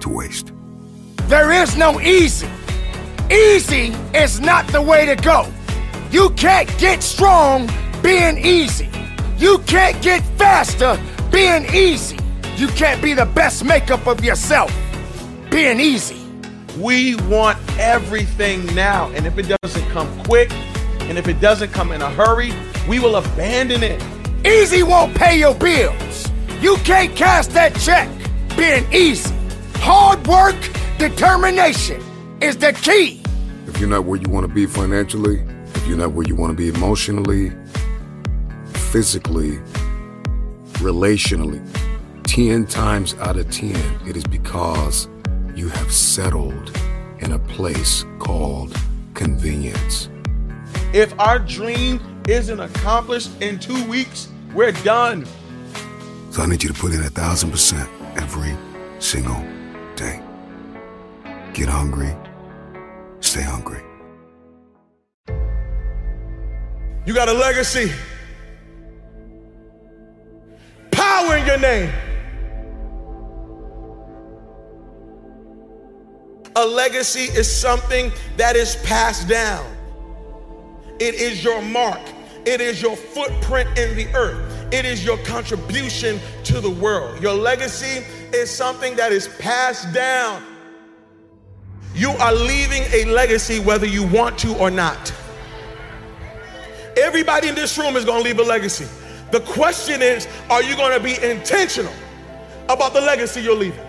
to 0.00 0.08
waste. 0.08 0.52
There 1.28 1.52
is 1.52 1.76
no 1.76 2.00
easy. 2.00 2.48
Easy 3.30 3.94
is 4.14 4.40
not 4.40 4.66
the 4.68 4.80
way 4.80 5.04
to 5.06 5.16
go. 5.16 5.52
You 6.10 6.30
can't 6.30 6.68
get 6.78 7.02
strong 7.02 7.70
being 8.02 8.38
easy. 8.38 8.88
You 9.36 9.58
can't 9.66 10.00
get 10.02 10.22
faster 10.38 10.98
being 11.30 11.66
easy. 11.74 12.18
You 12.56 12.68
can't 12.68 13.02
be 13.02 13.12
the 13.14 13.26
best 13.26 13.64
makeup 13.64 14.06
of 14.06 14.24
yourself 14.24 14.74
being 15.50 15.80
easy. 15.80 16.23
We 16.78 17.16
want 17.26 17.58
everything 17.78 18.66
now. 18.74 19.10
And 19.10 19.26
if 19.26 19.38
it 19.38 19.56
doesn't 19.62 19.88
come 19.90 20.08
quick, 20.24 20.52
and 21.02 21.18
if 21.18 21.28
it 21.28 21.40
doesn't 21.40 21.72
come 21.72 21.92
in 21.92 22.02
a 22.02 22.10
hurry, 22.10 22.52
we 22.88 22.98
will 22.98 23.16
abandon 23.16 23.82
it. 23.82 24.02
Easy 24.46 24.82
won't 24.82 25.14
pay 25.14 25.38
your 25.38 25.54
bills. 25.54 26.30
You 26.60 26.76
can't 26.78 27.14
cash 27.14 27.46
that 27.48 27.74
check 27.76 28.08
being 28.56 28.90
easy. 28.92 29.34
Hard 29.76 30.26
work, 30.26 30.56
determination 30.98 32.02
is 32.40 32.56
the 32.56 32.72
key. 32.72 33.22
If 33.66 33.78
you're 33.78 33.88
not 33.88 34.04
where 34.04 34.20
you 34.20 34.28
want 34.28 34.46
to 34.46 34.52
be 34.52 34.66
financially, 34.66 35.44
if 35.74 35.86
you're 35.86 35.96
not 35.96 36.12
where 36.12 36.26
you 36.26 36.34
want 36.34 36.50
to 36.50 36.56
be 36.56 36.68
emotionally, 36.68 37.52
physically, 38.72 39.58
relationally, 40.80 41.62
10 42.24 42.66
times 42.66 43.14
out 43.20 43.36
of 43.36 43.50
10, 43.50 43.74
it 44.08 44.16
is 44.16 44.24
because 44.24 45.08
you 45.54 45.68
have 45.68 45.92
settled 45.92 46.76
in 47.20 47.32
a 47.32 47.38
place 47.38 48.04
called 48.18 48.76
convenience. 49.14 50.08
If 50.92 51.18
our 51.18 51.38
dream 51.38 52.00
isn't 52.28 52.58
accomplished 52.58 53.30
in 53.40 53.58
two 53.58 53.88
weeks, 53.88 54.28
we're 54.52 54.73
done. 54.73 55.26
So 56.30 56.42
I 56.42 56.46
need 56.46 56.62
you 56.62 56.68
to 56.70 56.75
put 56.75 56.92
in 56.92 57.00
a 57.00 57.11
thousand 57.11 57.50
percent 57.50 57.88
every 58.16 58.56
single 58.99 59.40
day. 59.94 60.20
Get 61.52 61.68
hungry, 61.68 62.14
stay 63.20 63.42
hungry. 63.42 63.80
You 67.06 67.14
got 67.14 67.28
a 67.28 67.32
legacy. 67.32 67.92
Power 70.90 71.37
in 71.37 71.46
your 71.46 71.58
name. 71.58 71.92
A 76.56 76.64
legacy 76.64 77.25
is 77.37 77.50
something 77.50 78.12
that 78.37 78.54
is 78.54 78.76
passed 78.84 79.28
down. 79.28 79.66
It 81.00 81.16
is 81.16 81.42
your 81.42 81.61
mark. 81.62 82.00
It 82.46 82.61
is 82.61 82.80
your 82.80 82.96
footprint 82.96 83.76
in 83.76 83.96
the 83.96 84.06
earth. 84.14 84.73
It 84.73 84.84
is 84.84 85.04
your 85.04 85.18
contribution 85.18 86.20
to 86.44 86.61
the 86.61 86.70
world. 86.70 87.20
Your 87.20 87.34
legacy 87.34 88.04
is 88.32 88.50
something 88.50 88.94
that 88.96 89.11
is 89.11 89.28
passed 89.38 89.92
down. 89.92 90.42
You 91.94 92.11
are 92.11 92.34
leaving 92.34 92.82
a 92.92 93.04
legacy 93.06 93.61
whether 93.61 93.87
you 93.87 94.06
want 94.06 94.38
to 94.40 94.56
or 94.56 94.70
not. 94.70 95.12
Everybody 96.96 97.49
in 97.49 97.54
this 97.54 97.76
room 97.76 97.96
is 97.96 98.04
going 98.04 98.23
to 98.23 98.28
leave 98.28 98.38
a 98.38 98.42
legacy. 98.42 98.87
The 99.32 99.40
question 99.40 100.02
is, 100.02 100.28
are 100.50 100.62
you 100.62 100.76
going 100.76 100.96
to 100.96 101.02
be 101.02 101.20
intentional 101.28 101.92
about 102.68 102.92
the 102.94 103.00
legacy 103.00 103.40
you're 103.40 103.56
leaving? 103.56 103.83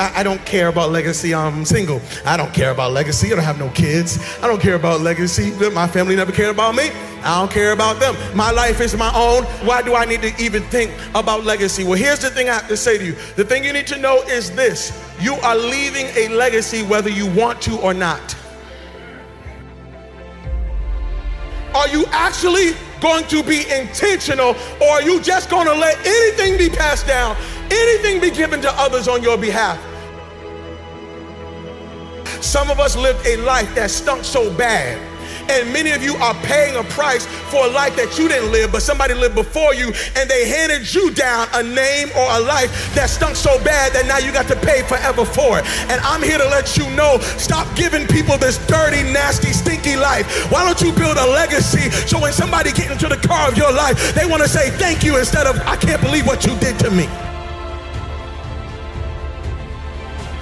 I, 0.00 0.20
I, 0.20 0.22
don't 0.22 0.42
care 0.46 0.68
about 0.68 0.92
legacy. 0.92 1.34
I'm 1.34 1.62
single. 1.66 2.00
I 2.24 2.38
don't 2.38 2.54
care 2.54 2.70
about 2.70 2.92
legacy. 2.92 3.26
I 3.26 3.36
don't 3.36 3.44
have 3.44 3.58
no 3.58 3.68
kids. 3.68 4.18
I 4.42 4.46
don't 4.46 4.60
care 4.60 4.74
about 4.74 5.02
legacy. 5.02 5.50
My 5.70 5.86
family 5.86 6.16
never 6.16 6.32
cared 6.32 6.54
about 6.54 6.74
me. 6.74 6.88
I 7.22 7.38
don't 7.38 7.50
care 7.50 7.72
about 7.72 8.00
them. 8.00 8.16
My 8.34 8.50
life 8.50 8.80
is 8.80 8.96
my 8.96 9.12
own. 9.14 9.44
Why 9.66 9.82
do 9.82 9.94
I 9.94 10.06
need 10.06 10.22
to 10.22 10.32
even 10.42 10.62
think 10.64 10.90
about 11.14 11.44
legacy? 11.44 11.84
Well, 11.84 11.98
here's 11.98 12.20
the 12.20 12.30
thing 12.30 12.48
I 12.48 12.54
have 12.54 12.68
to 12.68 12.78
say 12.78 12.96
to 12.96 13.04
you. 13.04 13.12
The 13.36 13.44
thing 13.44 13.62
you 13.62 13.74
need 13.74 13.86
to 13.88 13.98
know 13.98 14.22
is 14.22 14.50
this 14.52 14.98
you 15.20 15.34
are 15.34 15.54
leaving 15.54 16.06
a 16.16 16.28
legacy 16.28 16.82
whether 16.82 17.10
you 17.10 17.26
want 17.34 17.60
to 17.62 17.78
or 17.80 17.92
not. 17.92 18.34
Are 21.74 21.88
you 21.88 22.06
actually 22.06 22.72
going 23.02 23.26
to 23.26 23.42
be 23.42 23.70
intentional 23.70 24.56
or 24.80 24.88
are 24.88 25.02
you 25.02 25.20
just 25.20 25.50
going 25.50 25.66
to 25.66 25.74
let 25.74 25.98
anything 26.06 26.56
be 26.56 26.74
passed 26.74 27.06
down, 27.06 27.36
anything 27.70 28.18
be 28.18 28.30
given 28.30 28.62
to 28.62 28.72
others 28.80 29.06
on 29.06 29.22
your 29.22 29.36
behalf? 29.36 29.89
Some 32.40 32.70
of 32.70 32.80
us 32.80 32.96
lived 32.96 33.26
a 33.26 33.36
life 33.36 33.74
that 33.74 33.90
stunk 33.90 34.24
so 34.24 34.52
bad. 34.54 34.98
And 35.50 35.72
many 35.72 35.90
of 35.90 36.02
you 36.02 36.14
are 36.16 36.34
paying 36.46 36.76
a 36.76 36.84
price 36.84 37.26
for 37.50 37.66
a 37.66 37.68
life 37.70 37.96
that 37.96 38.16
you 38.16 38.28
didn't 38.28 38.52
live, 38.52 38.70
but 38.70 38.82
somebody 38.82 39.14
lived 39.14 39.34
before 39.34 39.74
you, 39.74 39.90
and 40.14 40.30
they 40.30 40.48
handed 40.48 40.86
you 40.94 41.10
down 41.10 41.48
a 41.54 41.62
name 41.62 42.08
or 42.14 42.26
a 42.30 42.38
life 42.38 42.70
that 42.94 43.10
stunk 43.10 43.34
so 43.34 43.58
bad 43.64 43.92
that 43.92 44.06
now 44.06 44.18
you 44.18 44.32
got 44.32 44.46
to 44.46 44.54
pay 44.54 44.82
forever 44.86 45.24
for 45.24 45.58
it. 45.58 45.66
And 45.90 46.00
I'm 46.02 46.22
here 46.22 46.38
to 46.38 46.46
let 46.46 46.76
you 46.78 46.88
know 46.94 47.18
stop 47.34 47.66
giving 47.74 48.06
people 48.06 48.38
this 48.38 48.64
dirty, 48.68 49.02
nasty, 49.10 49.50
stinky 49.50 49.96
life. 49.96 50.30
Why 50.52 50.64
don't 50.64 50.80
you 50.80 50.92
build 50.92 51.18
a 51.18 51.26
legacy 51.26 51.90
so 52.06 52.20
when 52.20 52.32
somebody 52.32 52.70
gets 52.70 52.90
into 52.90 53.08
the 53.08 53.18
car 53.18 53.48
of 53.50 53.58
your 53.58 53.72
life, 53.72 54.14
they 54.14 54.26
want 54.26 54.42
to 54.42 54.48
say 54.48 54.70
thank 54.78 55.02
you 55.02 55.18
instead 55.18 55.48
of, 55.48 55.58
I 55.66 55.74
can't 55.76 56.00
believe 56.00 56.26
what 56.26 56.46
you 56.46 56.54
did 56.60 56.78
to 56.80 56.90
me. 56.92 57.08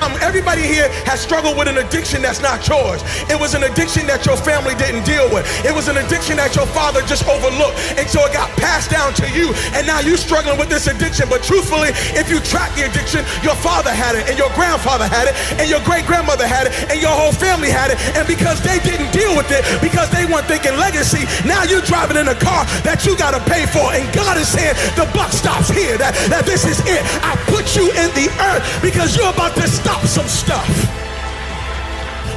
Um, 0.00 0.14
everybody 0.22 0.62
here 0.62 0.86
has 1.10 1.20
struggled 1.20 1.58
with 1.58 1.66
an 1.66 1.78
addiction 1.78 2.22
that's 2.22 2.40
not 2.40 2.62
yours. 2.68 3.02
It 3.26 3.38
was 3.38 3.54
an 3.54 3.66
addiction 3.66 4.06
that 4.06 4.22
your 4.26 4.38
family 4.38 4.78
didn't 4.78 5.02
deal 5.02 5.26
with. 5.34 5.42
It 5.66 5.74
was 5.74 5.90
an 5.90 5.98
addiction 5.98 6.38
that 6.38 6.54
your 6.54 6.66
father 6.70 7.02
just 7.02 7.26
overlooked. 7.26 7.74
And 7.98 8.06
so 8.06 8.22
it 8.22 8.32
got 8.32 8.46
passed 8.62 8.94
down 8.94 9.10
to 9.18 9.26
you. 9.34 9.50
And 9.74 9.86
now 9.86 9.98
you're 9.98 10.20
struggling 10.20 10.54
with 10.54 10.70
this 10.70 10.86
addiction. 10.86 11.26
But 11.26 11.42
truthfully, 11.42 11.90
if 12.14 12.30
you 12.30 12.38
track 12.38 12.70
the 12.78 12.86
addiction, 12.86 13.26
your 13.42 13.58
father 13.58 13.90
had 13.90 14.14
it, 14.14 14.30
and 14.30 14.38
your 14.38 14.50
grandfather 14.54 15.10
had 15.10 15.26
it, 15.26 15.34
and 15.58 15.66
your 15.66 15.82
great 15.82 16.06
grandmother 16.06 16.46
had 16.46 16.70
it, 16.70 16.72
and 16.86 17.02
your 17.02 17.12
whole 17.12 17.34
family 17.34 17.70
had 17.70 17.90
it. 17.90 17.98
And 18.14 18.22
because 18.30 18.62
they 18.62 18.78
didn't 18.86 19.10
deal 19.10 19.34
with 19.34 19.50
it, 19.50 19.66
because 19.82 20.06
they 20.14 20.30
weren't 20.30 20.46
thinking 20.46 20.78
legacy, 20.78 21.26
now 21.42 21.66
you're 21.66 21.82
driving 21.82 22.22
in 22.22 22.30
a 22.30 22.38
car 22.38 22.62
that 22.86 23.02
you 23.02 23.18
got 23.18 23.34
to 23.34 23.42
pay 23.50 23.66
for. 23.66 23.90
And 23.90 24.06
God 24.14 24.38
is 24.38 24.46
saying, 24.46 24.78
the 24.94 25.10
buck 25.10 25.34
stops 25.34 25.74
here, 25.74 25.98
that, 25.98 26.14
that 26.30 26.46
this 26.46 26.62
is 26.62 26.78
it. 26.86 27.02
I 27.26 27.34
put 27.50 27.74
you 27.74 27.90
in 27.98 28.14
the 28.14 28.30
earth 28.54 28.62
because 28.78 29.18
you're 29.18 29.34
about 29.34 29.58
to 29.58 29.66
stop 29.66 29.87
some 30.06 30.28
stuff. 30.28 30.68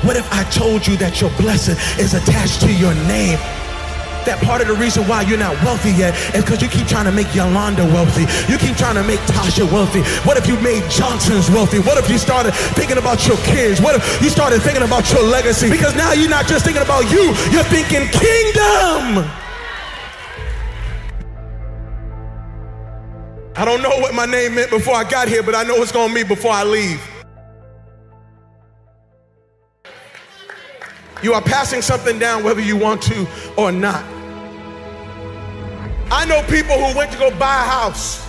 What 0.04 0.18
if 0.18 0.26
I 0.34 0.44
told 0.50 0.88
you 0.88 0.98
that 0.98 1.22
your 1.22 1.30
blessing 1.38 1.78
is 2.02 2.14
attached 2.14 2.62
to 2.62 2.74
your 2.74 2.94
name? 3.06 3.38
That 4.26 4.38
part 4.42 4.62
of 4.62 4.68
the 4.70 4.78
reason 4.78 5.08
why 5.10 5.26
you're 5.26 5.42
not 5.42 5.58
wealthy 5.66 5.90
yet 5.98 6.14
is 6.38 6.46
because 6.46 6.62
you 6.62 6.70
keep 6.70 6.86
trying 6.86 7.06
to 7.06 7.12
make 7.12 7.34
Yolanda 7.34 7.86
wealthy. 7.86 8.30
You 8.46 8.58
keep 8.58 8.78
trying 8.78 8.94
to 8.96 9.04
make 9.04 9.20
Tasha 9.26 9.66
wealthy. 9.72 10.02
What 10.26 10.38
if 10.38 10.46
you 10.46 10.58
made 10.62 10.86
Johnson's 10.90 11.50
wealthy? 11.50 11.80
What 11.82 11.98
if 11.98 12.10
you 12.10 12.18
started 12.18 12.54
thinking 12.78 12.98
about 12.98 13.26
your 13.26 13.38
kids? 13.46 13.82
What 13.82 13.96
if 13.96 14.02
you 14.22 14.30
started 14.30 14.62
thinking 14.62 14.84
about 14.84 15.10
your 15.12 15.24
legacy? 15.26 15.70
Because 15.70 15.96
now 15.96 16.14
you're 16.14 16.30
not 16.30 16.46
just 16.46 16.66
thinking 16.66 16.84
about 16.84 17.10
you, 17.10 17.34
you're 17.50 17.66
thinking 17.70 18.06
kingdom. 18.14 19.26
I 23.54 23.66
don't 23.66 23.82
know 23.82 23.98
what 24.02 24.14
my 24.14 24.26
name 24.26 24.56
meant 24.56 24.70
before 24.70 24.96
I 24.96 25.04
got 25.04 25.28
here, 25.28 25.44
but 25.44 25.56
I 25.56 25.64
know 25.64 25.76
it's 25.82 25.92
going 25.92 26.10
to 26.10 26.14
mean 26.14 26.28
before 26.28 26.52
I 26.52 26.64
leave. 26.64 27.02
You 31.24 31.34
are 31.34 31.42
passing 31.42 31.82
something 31.82 32.18
down 32.20 32.44
whether 32.44 32.62
you 32.62 32.78
want 32.78 33.02
to 33.04 33.28
or 33.58 33.72
not. 33.72 34.04
I 36.12 36.26
know 36.26 36.42
people 36.44 36.76
who 36.76 36.98
went 36.98 37.12
to 37.12 37.18
go 37.18 37.30
buy 37.38 37.56
a 37.56 37.68
house. 37.68 38.28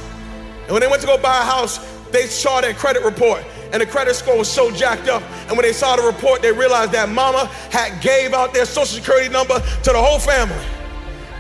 And 0.62 0.72
when 0.72 0.80
they 0.80 0.88
went 0.88 1.00
to 1.02 1.06
go 1.06 1.18
buy 1.18 1.40
a 1.40 1.44
house, 1.44 1.78
they 2.11 2.26
saw 2.26 2.61
their 2.61 2.75
credit 2.75 3.02
report 3.02 3.44
and 3.72 3.80
the 3.80 3.87
credit 3.87 4.14
score 4.14 4.37
was 4.37 4.50
so 4.50 4.70
jacked 4.70 5.08
up. 5.08 5.22
And 5.49 5.52
when 5.52 5.62
they 5.62 5.72
saw 5.72 5.96
the 5.96 6.02
report, 6.02 6.42
they 6.42 6.52
realized 6.52 6.92
that 6.92 7.08
mama 7.08 7.46
had 7.70 8.00
gave 8.02 8.34
out 8.34 8.52
their 8.52 8.66
social 8.66 8.84
security 8.84 9.30
number 9.30 9.58
to 9.58 9.90
the 9.90 9.99
whole 9.99 10.18
family. 10.18 10.64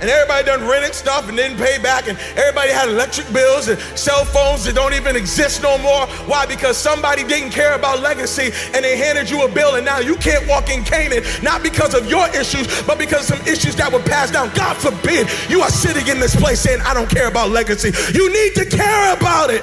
And 0.02 0.10
everybody 0.10 0.44
done 0.44 0.66
rented 0.66 0.96
stuff 0.96 1.28
and 1.28 1.36
didn't 1.36 1.58
pay 1.58 1.78
back, 1.78 2.08
and 2.08 2.18
everybody 2.36 2.72
had 2.72 2.88
electric 2.88 3.32
bills 3.32 3.68
and 3.68 3.78
cell 3.96 4.24
phones 4.24 4.64
that 4.64 4.74
don't 4.74 4.94
even 4.94 5.14
exist 5.14 5.62
no 5.62 5.78
more. 5.78 6.06
Why? 6.26 6.44
Because 6.44 6.76
somebody 6.76 7.22
didn't 7.22 7.50
care 7.50 7.74
about 7.74 8.00
legacy 8.00 8.50
and 8.74 8.84
they 8.84 8.96
handed 8.96 9.30
you 9.30 9.44
a 9.44 9.48
bill, 9.48 9.76
and 9.76 9.86
now 9.86 10.00
you 10.00 10.16
can't 10.16 10.44
walk 10.48 10.70
in 10.70 10.82
Canaan, 10.82 11.22
not 11.40 11.62
because 11.62 11.94
of 11.94 12.10
your 12.10 12.28
issues, 12.30 12.82
but 12.82 12.98
because 12.98 13.28
some 13.28 13.40
issues 13.42 13.76
that 13.76 13.92
were 13.92 14.02
passed 14.02 14.32
down. 14.32 14.50
God 14.54 14.76
forbid 14.76 15.28
you 15.48 15.60
are 15.60 15.70
sitting 15.70 16.08
in 16.08 16.18
this 16.18 16.34
place 16.34 16.58
saying, 16.58 16.80
I 16.80 16.94
don't 16.94 17.08
care 17.08 17.28
about 17.28 17.50
legacy. 17.50 17.92
You 18.12 18.26
need 18.32 18.56
to 18.56 18.66
care 18.66 19.14
about 19.14 19.50
it 19.50 19.62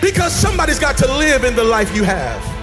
because 0.00 0.32
somebody's 0.32 0.78
got 0.78 0.96
to 0.98 1.08
live 1.18 1.42
in 1.42 1.56
the 1.56 1.64
life 1.64 1.96
you 1.96 2.04
have. 2.04 2.53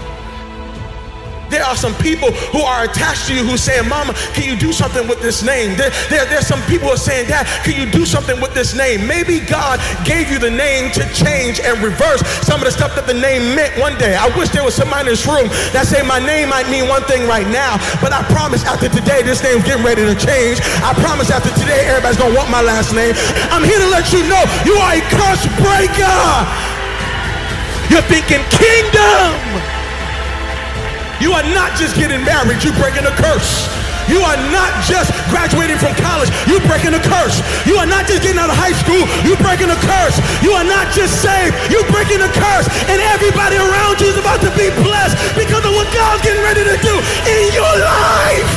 There 1.51 1.63
are 1.63 1.75
some 1.75 1.93
people 1.99 2.31
who 2.55 2.63
are 2.63 2.85
attached 2.87 3.27
to 3.27 3.35
you 3.35 3.43
who 3.43 3.57
saying, 3.57 3.87
Mama, 3.87 4.13
can 4.31 4.47
you 4.47 4.55
do 4.55 4.71
something 4.71 5.05
with 5.07 5.21
this 5.21 5.43
name? 5.43 5.75
There, 5.75 5.91
there, 6.07 6.23
there's 6.25 6.47
some 6.47 6.63
people 6.63 6.87
who 6.87 6.95
are 6.95 6.97
saying, 6.97 7.27
Dad, 7.27 7.43
can 7.67 7.75
you 7.75 7.91
do 7.91 8.05
something 8.05 8.39
with 8.39 8.53
this 8.53 8.73
name? 8.73 9.05
Maybe 9.05 9.43
God 9.43 9.83
gave 10.07 10.31
you 10.31 10.39
the 10.39 10.49
name 10.49 10.91
to 10.95 11.03
change 11.11 11.59
and 11.59 11.75
reverse 11.83 12.23
some 12.47 12.63
of 12.63 12.65
the 12.65 12.71
stuff 12.71 12.95
that 12.95 13.05
the 13.05 13.13
name 13.13 13.51
meant 13.53 13.75
one 13.75 13.99
day. 13.99 14.15
I 14.15 14.31
wish 14.39 14.47
there 14.55 14.63
was 14.63 14.73
somebody 14.73 15.11
in 15.11 15.11
this 15.11 15.27
room 15.27 15.51
that 15.75 15.91
say 15.91 15.99
my 16.07 16.23
name 16.23 16.55
might 16.55 16.71
mean 16.71 16.87
one 16.87 17.03
thing 17.03 17.27
right 17.27 17.47
now, 17.51 17.75
but 17.99 18.15
I 18.15 18.23
promise 18.31 18.63
after 18.63 18.87
today 18.87 19.19
this 19.19 19.43
name's 19.43 19.67
getting 19.67 19.83
ready 19.83 20.07
to 20.07 20.15
change. 20.15 20.63
I 20.79 20.95
promise 21.03 21.27
after 21.27 21.51
today 21.59 21.83
everybody's 21.91 22.15
gonna 22.15 22.31
want 22.31 22.47
my 22.47 22.63
last 22.63 22.95
name. 22.95 23.11
I'm 23.51 23.67
here 23.67 23.79
to 23.83 23.89
let 23.91 24.07
you 24.15 24.23
know 24.31 24.39
you 24.63 24.79
are 24.79 24.95
a 24.95 25.03
curse 25.11 25.43
breaker. 25.59 26.23
You're 27.91 28.07
thinking 28.07 28.39
kingdom. 28.55 29.80
You 31.21 31.37
are 31.37 31.45
not 31.53 31.77
just 31.77 31.93
getting 31.95 32.25
married, 32.25 32.65
you're 32.65 32.73
breaking 32.81 33.05
a 33.05 33.13
curse. 33.13 33.69
You 34.09 34.25
are 34.25 34.35
not 34.49 34.73
just 34.89 35.13
graduating 35.29 35.77
from 35.77 35.93
college, 36.01 36.33
you're 36.49 36.65
breaking 36.65 36.97
a 36.97 36.99
curse. 36.99 37.37
You 37.69 37.77
are 37.77 37.85
not 37.85 38.09
just 38.09 38.25
getting 38.25 38.41
out 38.41 38.49
of 38.49 38.57
high 38.57 38.73
school, 38.73 39.05
you're 39.21 39.37
breaking 39.37 39.69
a 39.69 39.77
curse. 39.77 40.17
You 40.41 40.57
are 40.57 40.65
not 40.65 40.89
just 40.89 41.21
saved, 41.21 41.53
you're 41.69 41.85
breaking 41.93 42.25
a 42.25 42.31
curse. 42.33 42.65
And 42.89 42.97
everybody 42.97 43.61
around 43.61 44.01
you 44.01 44.09
is 44.09 44.17
about 44.17 44.41
to 44.41 44.49
be 44.57 44.73
blessed 44.81 45.13
because 45.37 45.61
of 45.61 45.71
what 45.77 45.85
God's 45.93 46.25
getting 46.25 46.41
ready 46.41 46.65
to 46.65 46.75
do 46.81 46.93
in 47.29 47.53
your 47.53 47.69
life. 47.69 48.51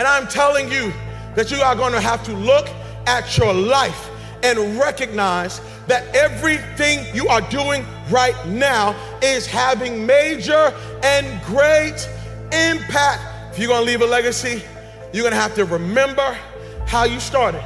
And 0.00 0.08
I'm 0.08 0.26
telling 0.26 0.72
you 0.72 0.90
that 1.36 1.50
you 1.52 1.60
are 1.60 1.76
going 1.76 1.92
to 1.92 2.00
have 2.00 2.24
to 2.24 2.32
look 2.32 2.66
at 3.06 3.36
your 3.36 3.52
life 3.52 4.08
and 4.42 4.78
recognize 4.78 5.60
that 5.86 6.14
everything 6.14 7.04
you 7.14 7.28
are 7.28 7.40
doing 7.42 7.84
right 8.10 8.34
now 8.46 8.94
is 9.22 9.46
having 9.46 10.06
major 10.06 10.74
and 11.02 11.42
great 11.44 12.08
impact. 12.52 13.22
If 13.52 13.58
you're 13.58 13.68
to 13.80 13.86
leave 13.86 14.00
a 14.00 14.06
legacy, 14.06 14.62
you're 15.12 15.24
to 15.28 15.36
have 15.36 15.54
to 15.56 15.64
remember 15.64 16.38
how 16.86 17.04
you 17.04 17.20
started, 17.20 17.62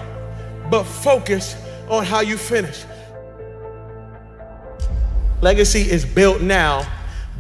but 0.71 0.85
focus 0.85 1.57
on 1.89 2.05
how 2.05 2.21
you 2.21 2.37
finish. 2.37 2.85
Legacy 5.41 5.83
is 5.83 6.05
built 6.05 6.41
now, 6.41 6.87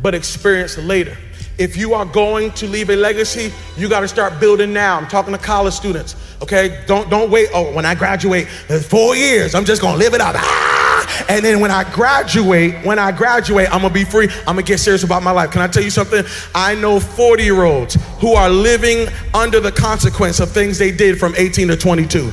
but 0.02 0.14
experienced 0.14 0.78
later. 0.78 1.16
If 1.59 1.77
you 1.77 1.95
are 1.95 2.05
going 2.05 2.51
to 2.53 2.67
leave 2.67 2.91
a 2.91 2.97
legacy, 2.97 3.53
you 3.77 3.89
got 3.89 4.01
to 4.01 4.09
start 4.09 4.39
building 4.39 4.73
now. 4.73 4.99
I'm 4.99 5.09
talking 5.09 5.33
to 5.33 5.39
college 5.39 5.75
students. 5.75 6.15
Okay, 6.43 6.85
don't 6.87 7.09
don't 7.09 7.31
wait. 7.31 7.49
Oh, 7.55 7.73
when 7.73 7.87
I 7.87 7.95
graduate, 7.95 8.47
four 8.49 9.17
years, 9.17 9.55
I'm 9.55 9.65
just 9.65 9.81
gonna 9.81 9.97
live 9.97 10.13
it 10.13 10.21
up. 10.21 10.35
Ah! 10.37 11.27
And 11.29 11.45
then 11.45 11.61
when 11.61 11.71
I 11.71 11.91
graduate, 11.93 12.85
when 12.85 12.99
I 12.99 13.11
graduate, 13.11 13.73
I'm 13.73 13.81
gonna 13.81 13.95
be 13.95 14.05
free. 14.05 14.29
I'm 14.41 14.57
gonna 14.57 14.63
get 14.63 14.81
serious 14.81 15.03
about 15.03 15.23
my 15.23 15.31
life. 15.31 15.51
Can 15.51 15.62
I 15.62 15.66
tell 15.66 15.83
you 15.83 15.90
something? 15.90 16.25
I 16.55 16.75
know 16.75 17.01
40 17.01 17.42
year 17.42 17.64
olds 17.64 17.97
who 18.21 18.35
are 18.35 18.51
living 18.51 19.09
under 19.33 19.61
the 19.61 19.73
consequence 19.73 20.40
of 20.40 20.51
things 20.51 20.79
they 20.79 20.90
did 20.92 21.19
from 21.19 21.35
18 21.37 21.69
to 21.69 21.77
22 21.77 22.31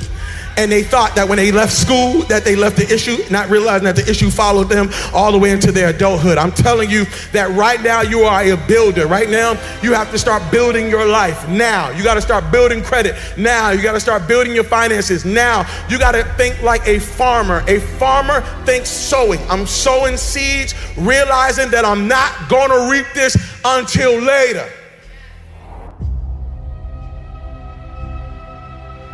and 0.57 0.71
they 0.71 0.83
thought 0.83 1.15
that 1.15 1.27
when 1.27 1.37
they 1.37 1.51
left 1.51 1.73
school 1.73 2.21
that 2.23 2.43
they 2.43 2.55
left 2.55 2.77
the 2.77 2.93
issue 2.93 3.17
not 3.29 3.49
realizing 3.49 3.85
that 3.85 3.95
the 3.95 4.09
issue 4.09 4.29
followed 4.29 4.69
them 4.69 4.89
all 5.13 5.31
the 5.31 5.37
way 5.37 5.51
into 5.51 5.71
their 5.71 5.89
adulthood. 5.89 6.37
I'm 6.37 6.51
telling 6.51 6.89
you 6.89 7.05
that 7.31 7.49
right 7.51 7.81
now 7.81 8.01
you 8.01 8.21
are 8.21 8.43
a 8.43 8.55
builder. 8.67 9.07
Right 9.07 9.29
now 9.29 9.51
you 9.81 9.93
have 9.93 10.11
to 10.11 10.19
start 10.19 10.43
building 10.51 10.89
your 10.89 11.05
life 11.05 11.47
now. 11.47 11.89
You 11.89 12.03
got 12.03 12.15
to 12.15 12.21
start 12.21 12.51
building 12.51 12.83
credit 12.83 13.15
now. 13.37 13.71
You 13.71 13.81
got 13.81 13.93
to 13.93 13.99
start 13.99 14.27
building 14.27 14.53
your 14.53 14.63
finances 14.63 15.25
now. 15.25 15.65
You 15.89 15.97
got 15.97 16.13
to 16.13 16.23
think 16.35 16.61
like 16.61 16.87
a 16.87 16.99
farmer. 16.99 17.63
A 17.67 17.79
farmer 17.79 18.41
thinks 18.65 18.89
sowing. 18.89 19.39
I'm 19.49 19.65
sowing 19.65 20.17
seeds 20.17 20.73
realizing 20.97 21.69
that 21.71 21.85
i'm 21.85 22.07
not 22.07 22.49
going 22.49 22.69
to 22.69 22.89
reap 22.91 23.07
this 23.13 23.35
until 23.65 24.19
later. 24.19 24.69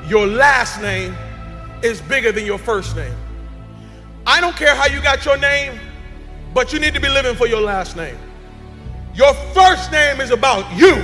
Your 0.07 0.25
last 0.25 0.81
name 0.81 1.15
is 1.83 2.01
bigger 2.01 2.31
than 2.31 2.45
your 2.45 2.57
first 2.57 2.95
name. 2.95 3.13
I 4.25 4.41
don't 4.41 4.55
care 4.55 4.75
how 4.75 4.85
you 4.85 5.01
got 5.01 5.25
your 5.25 5.37
name, 5.37 5.79
but 6.53 6.73
you 6.73 6.79
need 6.79 6.93
to 6.93 6.99
be 6.99 7.09
living 7.09 7.35
for 7.35 7.47
your 7.47 7.61
last 7.61 7.95
name. 7.95 8.17
Your 9.13 9.33
first 9.53 9.91
name 9.91 10.21
is 10.21 10.31
about 10.31 10.71
you, 10.77 11.03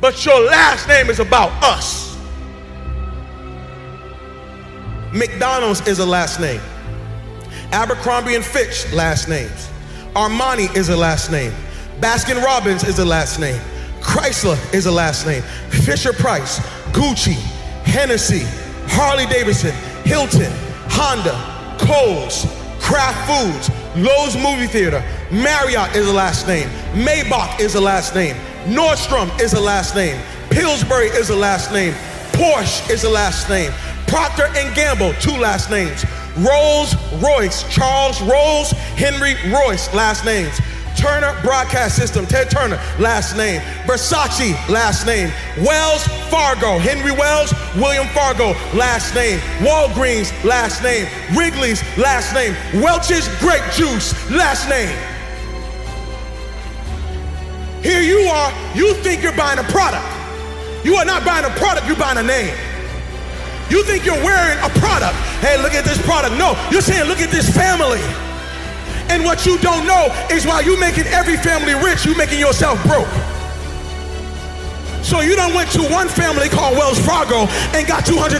but 0.00 0.24
your 0.24 0.40
last 0.40 0.88
name 0.88 1.10
is 1.10 1.18
about 1.18 1.50
us. 1.62 2.16
McDonald's 5.12 5.86
is 5.88 5.98
a 5.98 6.06
last 6.06 6.40
name. 6.40 6.60
Abercrombie 7.72 8.36
and 8.36 8.44
Fitch, 8.44 8.90
last 8.92 9.28
names. 9.28 9.68
Armani 10.14 10.74
is 10.76 10.88
a 10.88 10.96
last 10.96 11.30
name. 11.30 11.52
Baskin 12.00 12.42
Robbins 12.42 12.84
is 12.84 12.98
a 12.98 13.04
last 13.04 13.38
name. 13.38 13.60
Chrysler 14.00 14.56
is 14.72 14.86
a 14.86 14.90
last 14.90 15.26
name. 15.26 15.42
Fisher 15.68 16.12
Price, 16.12 16.58
Gucci, 16.92 17.34
Hennessy, 17.84 18.46
Harley 18.92 19.26
Davidson, 19.26 19.72
Hilton, 20.04 20.52
Honda, 20.90 21.34
Kohl's, 21.78 22.44
Kraft 22.80 23.22
Foods, 23.26 23.68
Loews 23.94 24.34
Movie 24.42 24.66
Theater, 24.66 25.02
Marriott 25.30 25.94
is 25.94 26.08
a 26.08 26.12
last 26.12 26.46
name, 26.46 26.68
Maybach 26.92 27.60
is 27.60 27.76
a 27.76 27.80
last 27.80 28.14
name, 28.14 28.34
Nordstrom 28.66 29.30
is 29.40 29.54
a 29.54 29.60
last 29.60 29.94
name, 29.94 30.20
Pillsbury 30.50 31.06
is 31.06 31.30
a 31.30 31.36
last 31.36 31.72
name, 31.72 31.94
Porsche 32.32 32.90
is 32.90 33.04
a 33.04 33.10
last 33.10 33.48
name, 33.48 33.72
Procter 34.06 34.46
and 34.56 34.74
Gamble, 34.74 35.12
two 35.20 35.36
last 35.36 35.70
names, 35.70 36.04
Rolls 36.38 36.94
Royce, 37.22 37.62
Charles 37.72 38.20
Rolls, 38.22 38.72
Henry 38.96 39.34
Royce, 39.52 39.92
last 39.94 40.24
names. 40.24 40.60
Turner 41.00 41.34
Broadcast 41.40 41.96
System, 41.96 42.26
Ted 42.26 42.50
Turner, 42.50 42.76
last 42.98 43.34
name. 43.36 43.62
Versace, 43.86 44.52
last 44.68 45.06
name. 45.06 45.32
Wells 45.58 46.06
Fargo, 46.28 46.78
Henry 46.78 47.12
Wells, 47.12 47.54
William 47.76 48.06
Fargo, 48.08 48.52
last 48.76 49.14
name. 49.14 49.38
Walgreens, 49.64 50.30
last 50.44 50.82
name. 50.82 51.08
Wrigley's, 51.34 51.82
last 51.96 52.34
name. 52.34 52.54
Welch's 52.82 53.28
Grape 53.38 53.64
Juice, 53.72 54.12
last 54.30 54.68
name. 54.68 54.94
Here 57.82 58.02
you 58.02 58.20
are, 58.28 58.52
you 58.76 58.92
think 58.96 59.22
you're 59.22 59.36
buying 59.36 59.58
a 59.58 59.64
product. 59.64 60.04
You 60.84 60.96
are 60.96 61.04
not 61.06 61.24
buying 61.24 61.46
a 61.46 61.50
product, 61.56 61.86
you're 61.86 61.96
buying 61.96 62.18
a 62.18 62.22
name. 62.22 62.54
You 63.70 63.82
think 63.84 64.04
you're 64.04 64.22
wearing 64.22 64.58
a 64.58 64.68
product. 64.80 65.14
Hey, 65.40 65.56
look 65.62 65.72
at 65.72 65.84
this 65.84 66.00
product. 66.04 66.36
No, 66.36 66.60
you're 66.70 66.82
saying, 66.82 67.08
look 67.08 67.20
at 67.20 67.30
this 67.30 67.48
family. 67.48 68.02
And 69.10 69.24
what 69.24 69.44
you 69.44 69.58
don't 69.58 69.86
know 69.86 70.06
is 70.30 70.46
while 70.46 70.62
you 70.62 70.78
making 70.78 71.06
every 71.06 71.36
family 71.36 71.74
rich, 71.74 72.06
you 72.06 72.16
making 72.16 72.38
yourself 72.38 72.80
broke. 72.86 73.10
So 75.02 75.20
you 75.20 75.34
done 75.34 75.54
went 75.54 75.70
to 75.72 75.82
one 75.90 76.06
family 76.06 76.48
called 76.48 76.78
Wells 76.78 77.00
Fargo 77.00 77.50
and 77.74 77.82
got 77.86 78.04
$200,000 78.06 78.38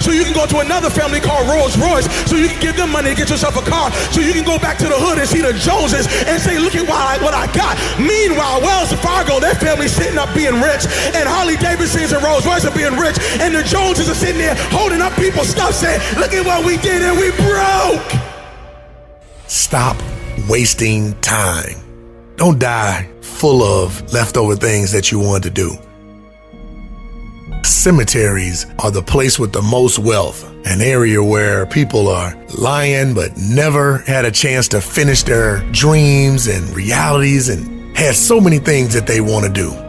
so 0.00 0.12
you 0.12 0.24
can 0.24 0.32
go 0.32 0.46
to 0.46 0.60
another 0.60 0.88
family 0.88 1.20
called 1.20 1.46
Rolls 1.46 1.76
Royce 1.76 2.08
so 2.24 2.36
you 2.36 2.48
can 2.48 2.60
give 2.60 2.76
them 2.76 2.90
money 2.90 3.10
to 3.10 3.16
get 3.16 3.28
yourself 3.28 3.60
a 3.60 3.70
car 3.70 3.92
so 4.08 4.20
you 4.20 4.32
can 4.32 4.44
go 4.44 4.58
back 4.58 4.78
to 4.78 4.88
the 4.88 4.96
hood 4.96 5.18
and 5.18 5.28
see 5.28 5.42
the 5.42 5.52
Joneses 5.52 6.08
and 6.24 6.40
say, 6.40 6.58
look 6.58 6.74
at 6.74 6.88
what 6.88 6.96
I, 6.96 7.22
what 7.22 7.34
I 7.34 7.52
got. 7.52 7.76
Meanwhile, 8.00 8.62
Wells 8.62 8.92
Fargo, 9.04 9.40
their 9.40 9.54
family's 9.54 9.92
sitting 9.92 10.16
up 10.16 10.32
being 10.32 10.56
rich 10.62 10.88
and 11.12 11.28
Harley 11.28 11.56
Davidsons 11.56 12.12
and 12.12 12.22
Rolls 12.24 12.46
Royce 12.46 12.64
are 12.64 12.74
being 12.74 12.96
rich 12.96 13.20
and 13.44 13.54
the 13.54 13.62
Joneses 13.62 14.08
are 14.08 14.16
sitting 14.16 14.38
there 14.38 14.54
holding 14.72 15.02
up 15.02 15.12
people's 15.20 15.48
stuff 15.48 15.74
saying, 15.74 16.00
look 16.16 16.32
at 16.32 16.46
what 16.46 16.64
we 16.64 16.78
did 16.78 17.02
and 17.02 17.18
we 17.18 17.28
broke. 17.44 18.33
Stop 19.54 19.96
wasting 20.48 21.14
time. 21.20 21.76
Don't 22.34 22.58
die 22.58 23.08
full 23.20 23.62
of 23.62 24.12
leftover 24.12 24.56
things 24.56 24.90
that 24.90 25.12
you 25.12 25.20
want 25.20 25.44
to 25.44 25.50
do. 25.50 25.78
Cemeteries 27.62 28.66
are 28.80 28.90
the 28.90 29.00
place 29.00 29.38
with 29.38 29.52
the 29.52 29.62
most 29.62 30.00
wealth, 30.00 30.42
an 30.66 30.80
area 30.80 31.22
where 31.22 31.66
people 31.66 32.08
are 32.08 32.34
lying 32.58 33.14
but 33.14 33.30
never 33.36 33.98
had 33.98 34.24
a 34.24 34.30
chance 34.32 34.66
to 34.66 34.80
finish 34.80 35.22
their 35.22 35.60
dreams 35.70 36.48
and 36.48 36.68
realities 36.70 37.48
and 37.48 37.96
had 37.96 38.16
so 38.16 38.40
many 38.40 38.58
things 38.58 38.92
that 38.92 39.06
they 39.06 39.20
want 39.20 39.46
to 39.46 39.52
do. 39.52 39.83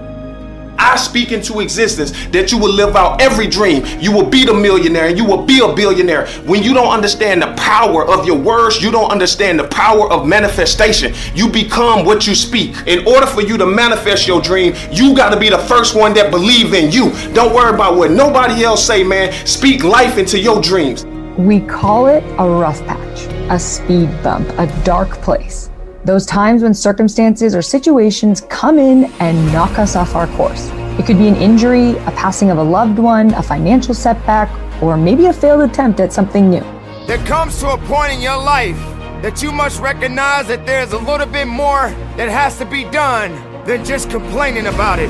I 0.86 0.98
speak 0.98 1.32
into 1.32 1.62
existence 1.62 2.12
that 2.28 2.52
you 2.52 2.60
will 2.60 2.72
live 2.72 2.96
out 2.96 3.20
every 3.20 3.48
dream. 3.48 3.84
You 4.00 4.12
will 4.12 4.30
be 4.30 4.46
the 4.46 4.54
millionaire 4.54 5.08
and 5.08 5.18
you 5.18 5.26
will 5.26 5.44
be 5.44 5.60
a 5.60 5.74
billionaire. 5.74 6.28
When 6.46 6.62
you 6.62 6.76
don't 6.76 6.94
understand 6.94 7.42
the 7.42 7.54
power 7.56 8.08
of 8.08 8.28
your 8.28 8.38
words, 8.38 8.84
you 8.84 8.92
don't 8.92 9.12
understand 9.12 9.60
the 9.60 9.68
power 9.68 10.12
of 10.12 10.28
manifestation. 10.28 11.16
You 11.34 11.50
become 11.50 12.06
what 12.06 12.28
you 12.28 12.36
speak. 12.36 12.76
In 12.86 13.08
order 13.08 13.26
for 13.26 13.42
you 13.42 13.58
to 13.58 13.66
manifest 13.66 14.28
your 14.28 14.42
dream, 14.42 14.76
you 14.92 15.16
got 15.16 15.32
to 15.32 15.40
be 15.40 15.50
the 15.50 15.58
first 15.58 15.96
one 15.96 16.14
that 16.14 16.30
believe 16.30 16.76
in 16.76 16.92
you. 16.92 17.12
Don't 17.34 17.56
worry 17.56 17.74
about 17.74 17.98
what 17.98 18.12
nobody 18.12 18.64
else 18.64 18.86
say, 18.86 19.04
man. 19.04 19.34
Speak 19.48 19.84
life 19.84 20.20
into 20.20 20.40
your 20.40 20.62
dreams. 20.62 21.04
We 21.36 21.62
call 21.62 22.06
it 22.06 22.24
a 22.38 22.48
rough 22.48 22.86
patch, 22.86 23.26
a 23.50 23.58
speed 23.58 24.08
bump, 24.22 24.48
a 24.60 24.68
dark 24.84 25.10
place. 25.24 25.72
Those 26.06 26.28
times 26.28 26.62
when 26.62 26.76
circumstances 26.76 27.56
or 27.56 27.64
situations 27.64 28.42
come 28.42 28.78
in 28.78 29.06
and 29.20 29.52
knock 29.52 29.80
us 29.80 29.96
off 29.96 30.14
our 30.14 30.28
course. 30.38 30.70
It 31.00 31.08
could 31.08 31.18
be 31.18 31.28
an 31.28 31.36
injury, 31.36 31.98
a 31.98 32.12
passing 32.12 32.52
of 32.52 32.60
a 32.60 32.64
loved 32.64 33.00
one, 33.00 33.34
a 33.34 33.42
financial 33.42 33.96
setback, 33.96 34.48
or 34.84 34.98
maybe 34.98 35.26
a 35.26 35.34
failed 35.34 35.68
attempt 35.68 36.00
at 36.00 36.14
something 36.14 36.48
new. 36.48 36.64
There 37.08 37.18
comes 37.26 37.60
to 37.62 37.72
a 37.72 37.78
point 37.80 38.14
in 38.14 38.22
your 38.22 38.38
life 38.38 38.78
that 39.24 39.42
you 39.42 39.52
must 39.52 39.82
recognize 39.82 40.46
that 40.48 40.68
there's 40.68 40.92
a 40.92 41.00
little 41.00 41.26
bit 41.26 41.48
more 41.48 41.90
that 42.18 42.30
has 42.30 42.60
to 42.60 42.66
be 42.66 42.84
done 42.84 43.32
than 43.66 43.84
just 43.84 44.12
complaining 44.12 44.68
about 44.68 45.00
it. 45.00 45.10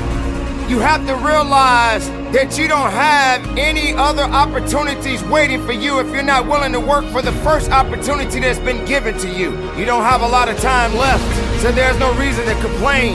You 0.68 0.80
have 0.80 1.06
to 1.06 1.14
realize 1.14 2.08
that 2.34 2.58
you 2.58 2.66
don't 2.66 2.90
have 2.90 3.46
any 3.56 3.94
other 3.94 4.24
opportunities 4.24 5.22
waiting 5.22 5.64
for 5.64 5.70
you 5.70 6.00
if 6.00 6.08
you're 6.08 6.24
not 6.24 6.48
willing 6.48 6.72
to 6.72 6.80
work 6.80 7.04
for 7.06 7.22
the 7.22 7.30
first 7.30 7.70
opportunity 7.70 8.40
that's 8.40 8.58
been 8.58 8.84
given 8.84 9.16
to 9.18 9.28
you. 9.28 9.52
You 9.76 9.84
don't 9.84 10.02
have 10.02 10.22
a 10.22 10.26
lot 10.26 10.48
of 10.48 10.58
time 10.58 10.92
left, 10.96 11.22
so 11.62 11.70
there's 11.70 11.96
no 12.00 12.12
reason 12.18 12.44
to 12.46 12.54
complain. 12.60 13.14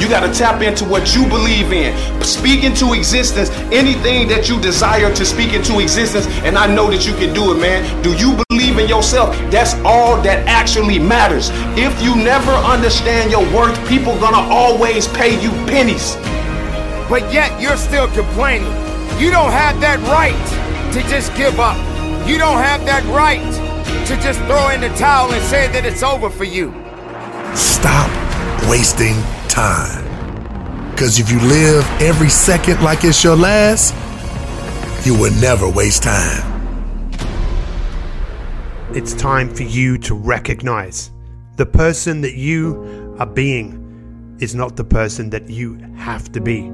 You 0.00 0.08
got 0.08 0.26
to 0.26 0.36
tap 0.36 0.62
into 0.62 0.84
what 0.84 1.14
you 1.14 1.24
believe 1.28 1.72
in. 1.72 1.94
Speak 2.24 2.64
into 2.64 2.92
existence 2.92 3.50
anything 3.70 4.26
that 4.26 4.48
you 4.48 4.60
desire 4.60 5.14
to 5.14 5.24
speak 5.24 5.52
into 5.52 5.78
existence. 5.78 6.26
And 6.42 6.58
I 6.58 6.66
know 6.66 6.90
that 6.90 7.06
you 7.06 7.14
can 7.14 7.32
do 7.32 7.52
it, 7.54 7.60
man. 7.60 8.02
Do 8.02 8.12
you 8.16 8.36
believe 8.48 8.80
in 8.80 8.88
yourself? 8.88 9.36
That's 9.52 9.74
all 9.84 10.20
that 10.22 10.48
actually 10.48 10.98
matters. 10.98 11.50
If 11.78 12.02
you 12.02 12.16
never 12.16 12.50
understand 12.50 13.30
your 13.30 13.44
worth, 13.54 13.78
people 13.88 14.18
gonna 14.18 14.52
always 14.52 15.06
pay 15.06 15.40
you 15.40 15.50
pennies. 15.68 16.16
But 17.08 17.32
yet 17.32 17.60
you're 17.60 17.76
still 17.76 18.08
complaining. 18.08 18.72
You 19.20 19.30
don't 19.30 19.52
have 19.52 19.80
that 19.80 20.00
right 20.08 20.92
to 20.92 21.00
just 21.08 21.34
give 21.36 21.60
up. 21.60 21.76
You 22.26 22.38
don't 22.38 22.58
have 22.58 22.84
that 22.86 23.04
right 23.06 23.42
to 24.06 24.16
just 24.22 24.40
throw 24.40 24.70
in 24.70 24.80
the 24.80 24.88
towel 24.96 25.32
and 25.32 25.42
say 25.44 25.68
that 25.68 25.84
it's 25.84 26.02
over 26.02 26.30
for 26.30 26.44
you. 26.44 26.72
Stop 27.54 28.10
wasting 28.68 29.14
time. 29.48 30.04
Because 30.90 31.18
if 31.18 31.30
you 31.30 31.40
live 31.40 31.84
every 32.00 32.30
second 32.30 32.82
like 32.82 33.04
it's 33.04 33.22
your 33.22 33.36
last, 33.36 33.94
you 35.06 35.18
will 35.18 35.32
never 35.40 35.68
waste 35.68 36.04
time. 36.04 36.50
It's 38.94 39.12
time 39.12 39.52
for 39.52 39.64
you 39.64 39.98
to 39.98 40.14
recognize 40.14 41.10
the 41.56 41.66
person 41.66 42.20
that 42.20 42.34
you 42.34 43.16
are 43.18 43.26
being 43.26 44.36
is 44.40 44.54
not 44.54 44.76
the 44.76 44.84
person 44.84 45.30
that 45.30 45.50
you 45.50 45.74
have 45.96 46.32
to 46.32 46.40
be. 46.40 46.70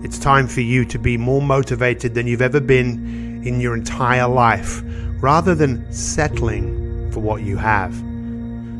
It's 0.00 0.16
time 0.16 0.46
for 0.46 0.60
you 0.60 0.84
to 0.84 0.98
be 0.98 1.16
more 1.16 1.42
motivated 1.42 2.14
than 2.14 2.28
you've 2.28 2.40
ever 2.40 2.60
been 2.60 3.42
in 3.44 3.60
your 3.60 3.74
entire 3.74 4.28
life, 4.28 4.80
rather 5.20 5.56
than 5.56 5.92
settling 5.92 7.10
for 7.10 7.18
what 7.18 7.42
you 7.42 7.56
have. 7.56 7.92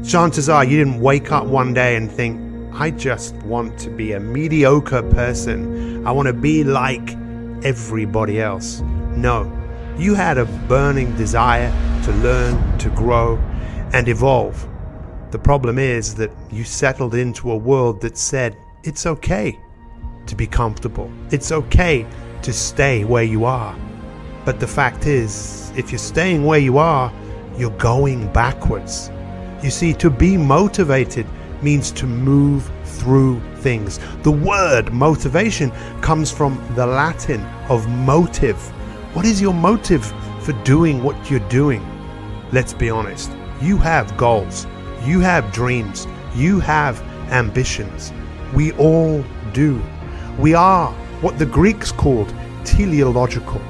Chances 0.07 0.48
are 0.48 0.64
you 0.64 0.78
didn't 0.78 1.00
wake 1.00 1.33
up 1.33 1.44
one 1.44 1.74
day 1.74 1.96
and 1.96 2.09
think, 2.09 2.40
I 2.72 2.92
just 2.92 3.35
want 3.38 3.76
to 3.81 3.90
be 3.90 4.12
a 4.12 4.20
mediocre 4.20 5.02
person. 5.02 6.07
I 6.07 6.12
want 6.12 6.28
to 6.28 6.33
be 6.33 6.62
like 6.62 7.16
everybody 7.64 8.40
else. 8.40 8.81
No, 9.16 9.50
you 9.98 10.14
had 10.14 10.38
a 10.38 10.44
burning 10.44 11.16
desire 11.16 11.70
to 12.04 12.12
learn, 12.12 12.78
to 12.78 12.90
grow, 12.90 13.38
and 13.92 14.09
evolve. 14.09 14.68
The 15.33 15.38
problem 15.40 15.78
is 15.78 16.14
that 16.14 16.31
you 16.52 16.62
settled 16.62 17.16
into 17.16 17.50
a 17.50 17.57
world 17.57 18.02
that 18.02 18.16
said 18.16 18.57
it's 18.85 19.04
okay 19.04 19.59
to 20.29 20.37
be 20.37 20.47
comfortable, 20.47 21.11
it's 21.31 21.53
okay 21.53 22.07
to 22.43 22.53
stay 22.53 23.05
where 23.05 23.25
you 23.25 23.45
are. 23.45 23.77
But 24.45 24.61
the 24.61 24.67
fact 24.67 25.07
is, 25.07 25.73
if 25.77 25.91
you're 25.91 25.99
staying 25.99 26.45
where 26.45 26.59
you 26.59 26.79
are, 26.79 27.12
you're 27.59 27.77
going 27.79 28.33
backwards. 28.33 29.11
You 29.62 29.71
see, 29.71 29.93
to 29.95 30.09
be 30.09 30.37
motivated 30.37 31.27
means 31.62 31.91
to 31.93 32.07
move 32.07 32.71
through 32.85 33.41
things. 33.57 33.99
The 34.23 34.31
word 34.31 34.93
motivation 34.93 35.71
comes 36.01 36.31
from 36.31 36.62
the 36.75 36.87
Latin 36.87 37.45
of 37.69 37.88
motive. 37.88 38.57
What 39.14 39.25
is 39.25 39.41
your 39.41 39.55
motive 39.55 40.07
for 40.43 40.53
doing 40.62 41.03
what 41.03 41.31
you're 41.31 41.49
doing? 41.49 41.85
Let's 42.53 42.73
be 42.73 42.88
honest. 42.88 43.31
You 43.61 43.77
have 43.79 44.17
goals, 44.17 44.67
you 45.05 45.21
have 45.21 45.53
dreams, 45.53 46.07
you 46.35 46.61
have 46.61 47.01
ambitions. 47.31 48.12
We 48.55 48.73
all 48.73 49.25
do. 49.53 49.83
We 50.38 50.55
are 50.55 50.92
what 51.20 51.37
the 51.37 51.46
Greeks 51.46 51.90
called 51.90 52.33
teleological. 52.64 53.61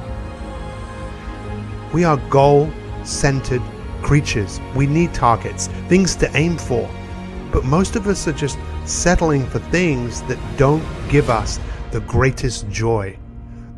We 1.95 2.05
are 2.05 2.19
goal 2.29 2.71
centered 3.05 3.63
creatures. 4.03 4.61
We 4.77 4.87
need 4.87 5.15
targets, 5.15 5.69
things 5.89 6.15
to 6.17 6.37
aim 6.37 6.59
for. 6.59 6.89
But 7.51 7.65
most 7.65 7.97
of 7.97 8.07
us 8.07 8.29
are 8.29 8.33
just 8.33 8.59
settling 8.85 9.47
for 9.47 9.61
things 9.61 10.21
that 10.25 10.39
don't 10.59 10.85
give 11.09 11.31
us 11.31 11.59
the 11.91 12.01
greatest 12.01 12.69
joy. 12.69 13.19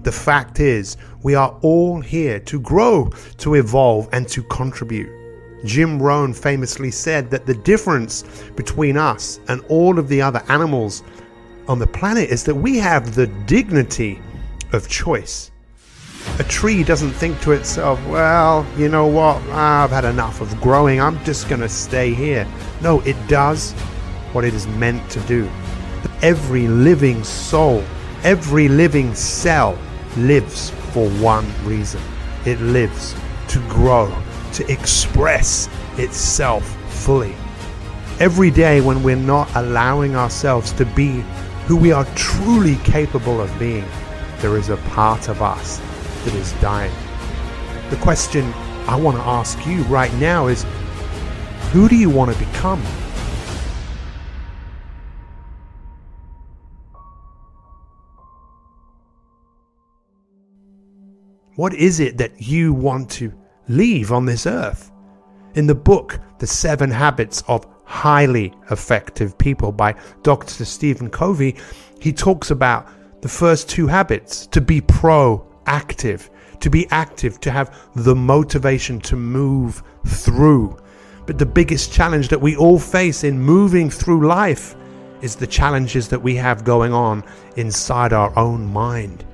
The 0.02 0.10
fact 0.10 0.58
is, 0.58 0.96
we 1.22 1.36
are 1.36 1.56
all 1.62 2.00
here 2.00 2.40
to 2.40 2.60
grow, 2.60 3.10
to 3.38 3.54
evolve, 3.54 4.08
and 4.12 4.26
to 4.30 4.42
contribute. 4.44 5.10
Jim 5.64 6.02
Rohn 6.02 6.32
famously 6.32 6.90
said 6.90 7.30
that 7.30 7.46
the 7.46 7.54
difference 7.54 8.24
between 8.56 8.96
us 8.96 9.38
and 9.48 9.62
all 9.68 9.98
of 9.98 10.08
the 10.08 10.22
other 10.22 10.42
animals 10.48 11.02
on 11.70 11.78
the 11.78 11.86
planet 11.86 12.30
is 12.30 12.42
that 12.42 12.54
we 12.54 12.78
have 12.78 13.14
the 13.14 13.28
dignity 13.46 14.20
of 14.72 14.88
choice. 14.88 15.52
A 16.40 16.44
tree 16.44 16.82
doesn't 16.82 17.12
think 17.12 17.40
to 17.42 17.52
itself, 17.52 18.04
well, 18.08 18.66
you 18.76 18.88
know 18.88 19.06
what, 19.06 19.40
I've 19.50 19.90
had 19.90 20.04
enough 20.04 20.40
of 20.40 20.60
growing, 20.60 21.00
I'm 21.00 21.22
just 21.24 21.48
going 21.48 21.60
to 21.60 21.68
stay 21.68 22.12
here. 22.12 22.44
No, 22.82 22.98
it 23.02 23.16
does 23.28 23.70
what 24.32 24.44
it 24.44 24.52
is 24.52 24.66
meant 24.66 25.08
to 25.12 25.20
do. 25.20 25.48
Every 26.22 26.66
living 26.66 27.22
soul, 27.22 27.84
every 28.24 28.66
living 28.66 29.14
cell 29.14 29.78
lives 30.16 30.70
for 30.92 31.08
one 31.22 31.46
reason 31.64 32.00
it 32.46 32.60
lives 32.60 33.14
to 33.46 33.60
grow, 33.68 34.12
to 34.54 34.68
express 34.72 35.68
itself 35.98 36.64
fully. 36.92 37.36
Every 38.18 38.50
day 38.50 38.80
when 38.80 39.04
we're 39.04 39.14
not 39.14 39.48
allowing 39.54 40.16
ourselves 40.16 40.72
to 40.72 40.84
be 40.84 41.22
who 41.70 41.76
we 41.76 41.92
are 41.92 42.04
truly 42.16 42.74
capable 42.78 43.40
of 43.40 43.56
being, 43.56 43.84
there 44.38 44.56
is 44.56 44.70
a 44.70 44.76
part 44.88 45.28
of 45.28 45.40
us 45.40 45.78
that 46.24 46.34
is 46.34 46.50
dying. 46.54 46.92
The 47.90 47.96
question 47.98 48.44
I 48.88 48.96
want 48.96 49.16
to 49.16 49.22
ask 49.22 49.64
you 49.68 49.84
right 49.84 50.12
now 50.14 50.48
is 50.48 50.66
who 51.70 51.88
do 51.88 51.94
you 51.94 52.10
want 52.10 52.32
to 52.32 52.38
become? 52.44 52.82
What 61.54 61.72
is 61.74 62.00
it 62.00 62.18
that 62.18 62.42
you 62.42 62.72
want 62.72 63.08
to 63.12 63.32
leave 63.68 64.10
on 64.10 64.26
this 64.26 64.44
earth? 64.44 64.90
In 65.54 65.68
the 65.68 65.76
book, 65.76 66.18
The 66.40 66.48
Seven 66.48 66.90
Habits 66.90 67.44
of 67.46 67.64
Highly 67.90 68.54
Effective 68.70 69.36
People 69.36 69.72
by 69.72 69.96
Dr. 70.22 70.64
Stephen 70.64 71.10
Covey, 71.10 71.56
he 71.98 72.12
talks 72.12 72.52
about 72.52 72.88
the 73.20 73.28
first 73.28 73.68
two 73.68 73.88
habits 73.88 74.46
to 74.46 74.60
be 74.60 74.80
proactive, 74.80 76.30
to 76.60 76.70
be 76.70 76.86
active, 76.90 77.40
to 77.40 77.50
have 77.50 77.76
the 77.96 78.14
motivation 78.14 79.00
to 79.00 79.16
move 79.16 79.82
through. 80.06 80.78
But 81.26 81.38
the 81.38 81.44
biggest 81.44 81.92
challenge 81.92 82.28
that 82.28 82.40
we 82.40 82.56
all 82.56 82.78
face 82.78 83.24
in 83.24 83.38
moving 83.38 83.90
through 83.90 84.26
life 84.26 84.76
is 85.20 85.34
the 85.34 85.46
challenges 85.48 86.08
that 86.08 86.22
we 86.22 86.36
have 86.36 86.64
going 86.64 86.94
on 86.94 87.24
inside 87.56 88.12
our 88.12 88.32
own 88.38 88.72
mind. 88.72 89.24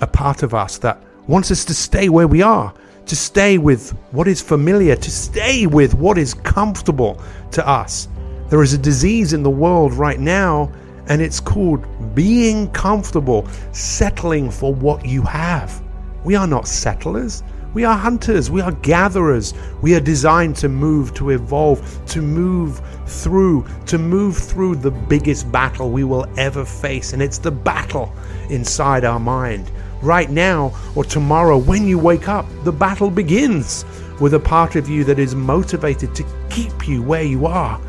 A 0.00 0.06
part 0.06 0.42
of 0.42 0.52
us 0.52 0.78
that 0.78 1.00
wants 1.28 1.52
us 1.52 1.64
to 1.66 1.74
stay 1.74 2.08
where 2.08 2.28
we 2.28 2.42
are, 2.42 2.74
to 3.06 3.16
stay 3.16 3.58
with 3.58 3.90
what 4.12 4.26
is 4.28 4.40
familiar, 4.40 4.96
to 4.96 5.10
stay 5.10 5.66
with 5.66 5.94
what 5.94 6.18
is 6.18 6.34
comfortable 6.34 7.20
to 7.52 7.66
us. 7.66 8.08
There 8.48 8.62
is 8.62 8.72
a 8.72 8.78
disease 8.78 9.32
in 9.32 9.42
the 9.42 9.50
world 9.50 9.92
right 9.94 10.20
now, 10.20 10.72
and 11.08 11.20
it's 11.20 11.40
called 11.40 11.84
being 12.14 12.70
comfortable, 12.70 13.46
settling 13.72 14.50
for 14.50 14.74
what 14.74 15.04
you 15.04 15.22
have. 15.22 15.82
We 16.24 16.34
are 16.34 16.46
not 16.46 16.66
settlers, 16.66 17.42
We 17.74 17.82
are 17.82 17.98
hunters, 17.98 18.52
we 18.52 18.60
are 18.60 18.70
gatherers. 18.70 19.52
We 19.82 19.96
are 19.96 20.00
designed 20.00 20.54
to 20.56 20.68
move, 20.68 21.12
to 21.14 21.30
evolve, 21.30 21.82
to 22.06 22.22
move 22.22 22.80
through, 23.06 23.66
to 23.86 23.98
move 23.98 24.36
through 24.36 24.76
the 24.76 24.92
biggest 24.92 25.50
battle 25.50 25.90
we 25.90 26.04
will 26.04 26.26
ever 26.38 26.64
face. 26.64 27.12
And 27.12 27.20
it's 27.20 27.38
the 27.38 27.50
battle 27.50 28.14
inside 28.48 29.04
our 29.04 29.18
mind. 29.18 29.68
Right 30.04 30.28
now 30.28 30.76
or 30.94 31.02
tomorrow, 31.02 31.56
when 31.56 31.88
you 31.88 31.98
wake 31.98 32.28
up, 32.28 32.44
the 32.62 32.70
battle 32.70 33.08
begins 33.08 33.86
with 34.20 34.34
a 34.34 34.38
part 34.38 34.76
of 34.76 34.86
you 34.86 35.02
that 35.04 35.18
is 35.18 35.34
motivated 35.34 36.14
to 36.14 36.26
keep 36.50 36.86
you 36.86 37.02
where 37.02 37.22
you 37.22 37.46
are, 37.46 37.80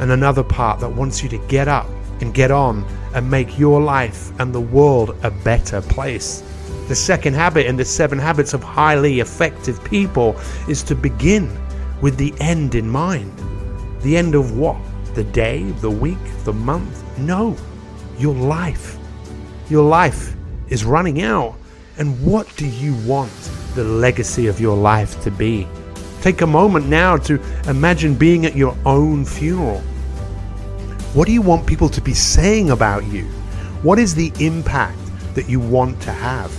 and 0.00 0.10
another 0.10 0.42
part 0.42 0.80
that 0.80 0.88
wants 0.88 1.22
you 1.22 1.28
to 1.28 1.38
get 1.46 1.68
up 1.68 1.86
and 2.20 2.34
get 2.34 2.50
on 2.50 2.84
and 3.14 3.30
make 3.30 3.60
your 3.60 3.80
life 3.80 4.32
and 4.40 4.52
the 4.52 4.60
world 4.60 5.16
a 5.22 5.30
better 5.30 5.80
place. 5.80 6.42
The 6.88 6.96
second 6.96 7.34
habit 7.34 7.66
in 7.66 7.76
the 7.76 7.84
seven 7.84 8.18
habits 8.18 8.54
of 8.54 8.64
highly 8.64 9.20
effective 9.20 9.84
people 9.84 10.36
is 10.68 10.82
to 10.82 10.96
begin 10.96 11.48
with 12.00 12.16
the 12.16 12.34
end 12.40 12.74
in 12.74 12.90
mind. 12.90 13.32
The 14.00 14.16
end 14.16 14.34
of 14.34 14.58
what? 14.58 14.78
The 15.14 15.22
day, 15.22 15.62
the 15.80 15.90
week, 15.92 16.18
the 16.42 16.52
month? 16.52 17.04
No, 17.18 17.56
your 18.18 18.34
life. 18.34 18.98
Your 19.70 19.84
life 19.84 20.34
is 20.72 20.86
running 20.86 21.20
out. 21.22 21.54
And 21.98 22.24
what 22.24 22.48
do 22.56 22.66
you 22.66 22.94
want 23.06 23.30
the 23.74 23.84
legacy 23.84 24.46
of 24.46 24.58
your 24.58 24.76
life 24.76 25.22
to 25.22 25.30
be? 25.30 25.68
Take 26.22 26.40
a 26.40 26.46
moment 26.46 26.88
now 26.88 27.18
to 27.18 27.38
imagine 27.68 28.14
being 28.14 28.46
at 28.46 28.56
your 28.56 28.74
own 28.86 29.26
funeral. 29.26 29.80
What 31.12 31.26
do 31.26 31.32
you 31.32 31.42
want 31.42 31.66
people 31.66 31.90
to 31.90 32.00
be 32.00 32.14
saying 32.14 32.70
about 32.70 33.04
you? 33.04 33.24
What 33.82 33.98
is 33.98 34.14
the 34.14 34.32
impact 34.40 34.98
that 35.34 35.48
you 35.48 35.60
want 35.60 36.00
to 36.02 36.12
have? 36.12 36.50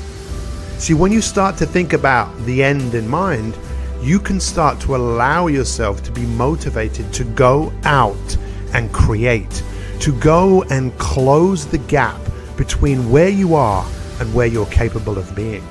See, 0.78 0.94
when 0.94 1.12
you 1.12 1.22
start 1.22 1.58
to 1.58 1.66
think 1.66 1.94
about 1.94 2.38
the 2.46 2.64
end 2.64 2.94
in 2.94 3.08
mind, 3.08 3.58
you 4.00 4.20
can 4.20 4.40
start 4.40 4.80
to 4.82 4.96
allow 4.96 5.48
yourself 5.48 6.04
to 6.04 6.12
be 6.12 6.26
motivated 6.26 7.12
to 7.14 7.24
go 7.24 7.74
out 7.84 8.38
and 8.74 8.94
create, 8.94 9.64
to 10.02 10.12
go 10.20 10.62
and 10.64 10.96
close 11.00 11.66
the 11.66 11.78
gap 11.80 12.20
between 12.58 13.10
where 13.10 13.30
you 13.30 13.56
are 13.56 13.84
and 14.20 14.34
where 14.34 14.48
you're 14.48 14.66
capable 14.68 15.18
of 15.18 15.36
being. 15.36 15.64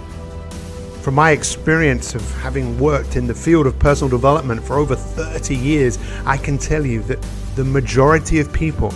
From 1.01 1.15
my 1.15 1.33
experience 1.33 2.15
of 2.15 2.23
having 2.37 2.79
worked 2.79 3.17
in 3.17 3.27
the 3.27 3.35
field 3.35 3.67
of 3.67 3.79
personal 3.79 4.09
development 4.09 4.63
for 4.63 4.77
over 4.77 4.95
30 4.95 5.57
years, 5.57 5.99
I 6.25 6.37
can 6.37 6.59
tell 6.59 6.87
you 6.87 7.03
that 7.03 7.21
the 7.57 7.65
majority 7.65 8.39
of 8.39 8.53
people 8.53 8.95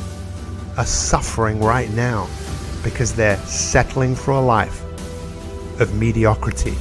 are 0.77 0.87
suffering 0.87 1.61
right 1.61 1.91
now 1.91 2.29
because 2.85 3.15
they're 3.15 3.39
settling 3.39 4.15
for 4.15 4.31
a 4.31 4.41
life 4.41 4.83
of 5.81 5.95
mediocrity. 5.95 6.75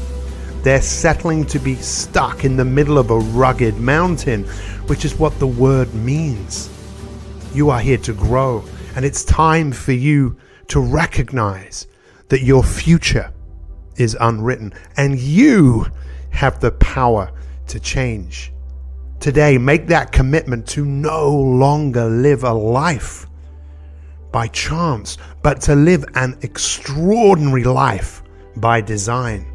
They're 0.62 0.82
settling 0.82 1.46
to 1.48 1.60
be 1.60 1.76
stuck 1.76 2.46
in 2.46 2.56
the 2.56 2.66
middle 2.66 2.98
of 2.98 3.12
a 3.12 3.18
rugged 3.18 3.78
mountain, 3.78 4.44
which 4.88 5.06
is 5.06 5.16
what 5.16 5.38
the 5.40 5.48
word 5.48 5.94
means. 5.94 6.70
You 7.54 7.70
are 7.70 7.80
here 7.80 7.98
to 8.00 8.14
grow, 8.14 8.64
and 8.96 9.06
it's 9.06 9.24
time 9.24 9.72
for 9.72 9.92
you 9.92 10.36
to 10.68 10.80
recognize 10.80 11.88
that 12.30 12.42
your 12.42 12.64
future 12.64 13.32
is 13.98 14.18
unwritten 14.20 14.74
and 14.98 15.20
you 15.20 15.86
have 16.32 16.60
the 16.60 16.72
power 16.72 17.32
to 17.68 17.80
change. 17.80 18.52
Today, 19.20 19.58
make 19.58 19.88
that 19.88 20.12
commitment 20.12 20.68
to 20.68 20.86
no 20.86 21.30
longer 21.34 22.06
live 22.06 22.44
a 22.44 22.54
life 22.54 23.26
by 24.32 24.48
chance, 24.48 25.18
but 25.42 25.62
to 25.62 25.76
live 25.76 26.04
an 26.16 26.38
extraordinary 26.42 27.64
life 27.64 28.22
by 28.58 28.82
design. 28.82 29.46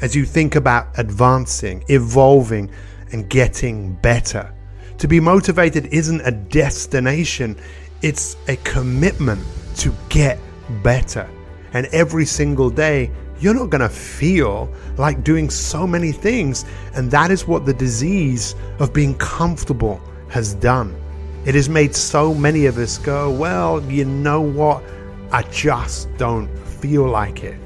As 0.00 0.16
you 0.16 0.24
think 0.24 0.56
about 0.56 0.98
advancing, 0.98 1.84
evolving, 1.88 2.70
and 3.12 3.28
getting 3.28 3.94
better, 3.96 4.54
to 4.98 5.06
be 5.06 5.20
motivated 5.20 5.86
isn't 5.92 6.22
a 6.22 6.30
destination, 6.30 7.56
it's 8.02 8.36
a 8.48 8.56
commitment 8.56 9.44
to 9.76 9.94
get 10.08 10.38
better. 10.82 11.28
And 11.72 11.86
every 11.86 12.26
single 12.26 12.70
day, 12.70 13.10
you're 13.40 13.54
not 13.54 13.70
going 13.70 13.80
to 13.80 13.88
feel 13.88 14.72
like 14.98 15.24
doing 15.24 15.48
so 15.50 15.86
many 15.86 16.12
things. 16.12 16.64
And 16.94 17.10
that 17.10 17.30
is 17.30 17.46
what 17.46 17.64
the 17.64 17.74
disease 17.74 18.54
of 18.78 18.92
being 18.92 19.16
comfortable 19.18 20.00
has 20.28 20.54
done. 20.54 20.94
It 21.46 21.54
has 21.54 21.68
made 21.68 21.94
so 21.94 22.34
many 22.34 22.66
of 22.66 22.76
us 22.76 22.98
go, 22.98 23.30
well, 23.30 23.82
you 23.90 24.04
know 24.04 24.40
what? 24.40 24.82
I 25.32 25.42
just 25.44 26.14
don't 26.18 26.48
feel 26.66 27.08
like 27.08 27.44
it 27.44 27.58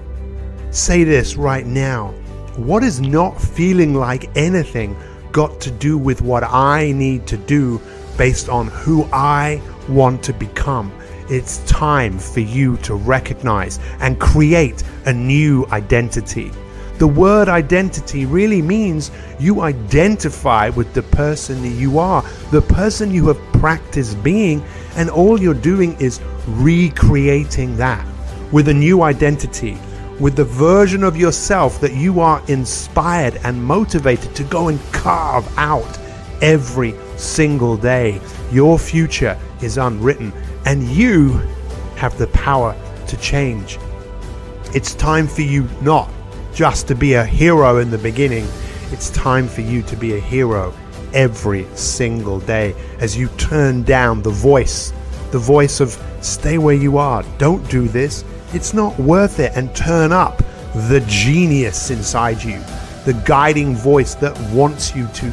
say 0.75 1.05
this 1.05 1.37
right 1.37 1.67
now. 1.67 2.09
What 2.57 2.83
is 2.83 3.01
not 3.01 3.41
feeling 3.41 3.95
like 3.95 4.37
anything 4.37 4.97
got 5.33 5.61
to 5.61 5.71
do 5.71 5.97
with 5.97 6.21
what 6.21 6.43
I 6.45 6.93
need 6.93 7.27
to 7.29 7.37
do 7.37 7.81
based 8.17 8.49
on 8.49 8.67
who 8.69 9.05
I 9.13 9.63
want 9.89 10.23
to 10.25 10.33
become? 10.33 10.93
It's 11.29 11.59
time 11.71 12.19
for 12.19 12.41
you 12.41 12.77
to 12.79 12.95
recognize 12.95 13.79
and 14.01 14.21
create 14.21 14.83
a 15.07 15.13
new 15.13 15.67
identity. 15.73 16.53
The 16.99 17.07
word 17.07 17.49
identity 17.49 18.27
really 18.27 18.61
means 18.61 19.11
you 19.41 19.63
identify 19.63 20.69
with 20.69 20.93
the 20.93 21.03
person 21.03 21.63
that 21.63 21.81
you 21.81 21.99
are, 21.99 22.23
the 22.51 22.63
person 22.63 23.11
you 23.11 23.29
have 23.29 23.41
practiced 23.55 24.23
being, 24.23 24.63
and 24.97 25.09
all 25.09 25.41
you're 25.41 25.55
doing 25.55 25.99
is 25.99 26.21
recreating 26.47 27.77
that 27.79 28.07
with 28.53 28.69
a 28.69 28.75
new 28.75 29.03
identity 29.03 29.79
with 30.21 30.37
the 30.37 30.45
version 30.45 31.03
of 31.03 31.17
yourself 31.17 31.81
that 31.81 31.95
you 31.95 32.21
are 32.21 32.43
inspired 32.49 33.41
and 33.43 33.63
motivated 33.63 34.35
to 34.37 34.45
go 34.45 34.69
and 34.69 34.81
carve 34.93 35.47
out 35.59 35.99
every 36.41 36.95
single 37.17 37.77
day. 37.77 38.21
Your 38.53 38.79
future 38.79 39.39
is 39.61 39.79
unwritten 39.79 40.33
and 40.67 40.83
you 40.85 41.33
have 41.97 42.17
the 42.19 42.27
power 42.29 42.77
to 43.07 43.17
change. 43.19 43.79
It's 44.75 44.95
time 44.95 45.29
for 45.29 45.43
you 45.43 45.69
not 45.83 46.11
just 46.53 46.89
to 46.89 46.95
be 46.95 47.15
a 47.15 47.25
hero 47.25 47.79
in 47.79 47.91
the 47.91 47.99
beginning, 47.99 48.47
it's 48.91 49.11
time 49.11 49.49
for 49.49 49.61
you 49.61 49.83
to 49.83 49.97
be 49.97 50.17
a 50.17 50.21
hero 50.21 50.75
every 51.13 51.67
single 51.75 52.41
day 52.41 52.75
as 52.99 53.17
you 53.17 53.29
turn 53.39 53.83
down 53.83 54.23
the 54.23 54.31
voice, 54.31 54.93
the 55.31 55.39
voice 55.39 55.81
of 55.81 56.01
stay 56.21 56.59
where 56.59 56.75
you 56.75 56.99
are, 56.99 57.23
don't 57.39 57.69
do 57.71 57.89
this. 57.89 58.25
It's 58.53 58.73
not 58.75 58.99
worth 58.99 59.41
it. 59.41 59.53
And 59.57 59.75
turn 59.75 60.13
up 60.13 60.39
the 60.89 61.05
genius 61.07 61.91
inside 61.91 62.43
you, 62.43 62.59
the 63.05 63.21
guiding 63.25 63.75
voice 63.75 64.15
that 64.17 64.39
wants 64.53 64.95
you 64.95 65.07
to 65.09 65.27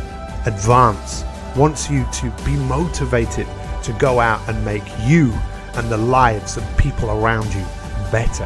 advance, 0.46 1.24
wants 1.56 1.90
you 1.90 2.06
to 2.14 2.34
be 2.46 2.56
motivated 2.56 3.48
to 3.84 3.94
go 3.94 4.20
out 4.20 4.48
and 4.48 4.64
make 4.64 4.84
you 5.02 5.34
and 5.76 5.90
the 5.90 5.98
lives 5.98 6.58
of 6.58 6.78
people 6.78 7.10
around 7.10 7.54
you 7.54 7.66
better. 8.12 8.46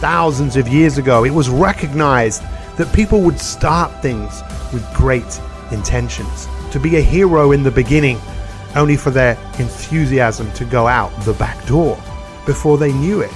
Thousands 0.00 0.56
of 0.56 0.68
years 0.68 0.98
ago, 0.98 1.24
it 1.24 1.30
was 1.30 1.48
recognized 1.48 2.42
that 2.76 2.92
people 2.94 3.20
would 3.22 3.38
start 3.40 3.90
things 4.00 4.42
with 4.72 4.86
great 4.94 5.40
intentions, 5.72 6.46
to 6.70 6.78
be 6.78 6.96
a 6.96 7.02
hero 7.02 7.52
in 7.52 7.62
the 7.62 7.70
beginning, 7.70 8.18
only 8.76 8.96
for 8.96 9.10
their 9.10 9.32
enthusiasm 9.58 10.50
to 10.52 10.64
go 10.64 10.86
out 10.86 11.10
the 11.22 11.32
back 11.34 11.66
door 11.66 11.96
before 12.46 12.78
they 12.78 12.92
knew 12.92 13.20
it. 13.20 13.32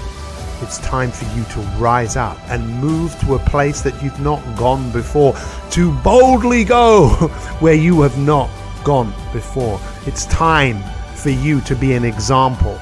It's 0.61 0.79
time 0.79 1.11
for 1.11 1.25
you 1.37 1.45
to 1.45 1.61
rise 1.77 2.16
up 2.16 2.38
and 2.49 2.79
move 2.79 3.18
to 3.21 3.35
a 3.35 3.38
place 3.40 3.81
that 3.83 4.01
you've 4.01 4.21
not 4.21 4.40
gone 4.57 4.92
before, 4.92 5.35
to 5.71 5.92
boldly 6.03 6.62
go 6.62 7.09
where 7.59 7.75
you 7.75 8.03
have 8.03 8.16
not 8.18 8.49
gone 8.85 9.12
before. 9.33 9.81
It's 10.07 10.27
time 10.27 10.83
for 11.14 11.31
you 11.31 11.61
to 11.62 11.75
be 11.75 11.92
an 11.95 12.05
example, 12.05 12.79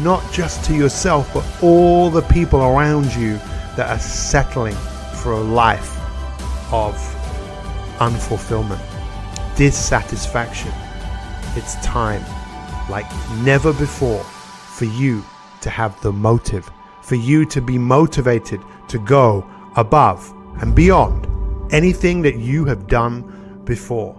not 0.00 0.22
just 0.32 0.64
to 0.66 0.74
yourself, 0.74 1.32
but 1.32 1.44
all 1.62 2.10
the 2.10 2.22
people 2.22 2.62
around 2.62 3.14
you 3.14 3.38
that 3.76 3.90
are 3.90 3.98
settling 3.98 4.76
for 5.22 5.32
a 5.32 5.40
life 5.40 5.96
of 6.72 6.94
unfulfillment, 7.98 8.82
dissatisfaction. 9.56 10.72
It's 11.56 11.74
time, 11.84 12.24
like 12.90 13.06
never 13.42 13.72
before, 13.72 14.22
for 14.24 14.86
you 14.86 15.24
to 15.60 15.70
have 15.70 16.00
the 16.02 16.12
motive 16.12 16.70
for 17.04 17.16
you 17.16 17.44
to 17.44 17.60
be 17.60 17.76
motivated 17.76 18.60
to 18.88 18.98
go 18.98 19.46
above 19.76 20.32
and 20.62 20.74
beyond 20.74 21.26
anything 21.72 22.22
that 22.22 22.36
you 22.36 22.64
have 22.64 22.86
done 22.86 23.60
before. 23.64 24.18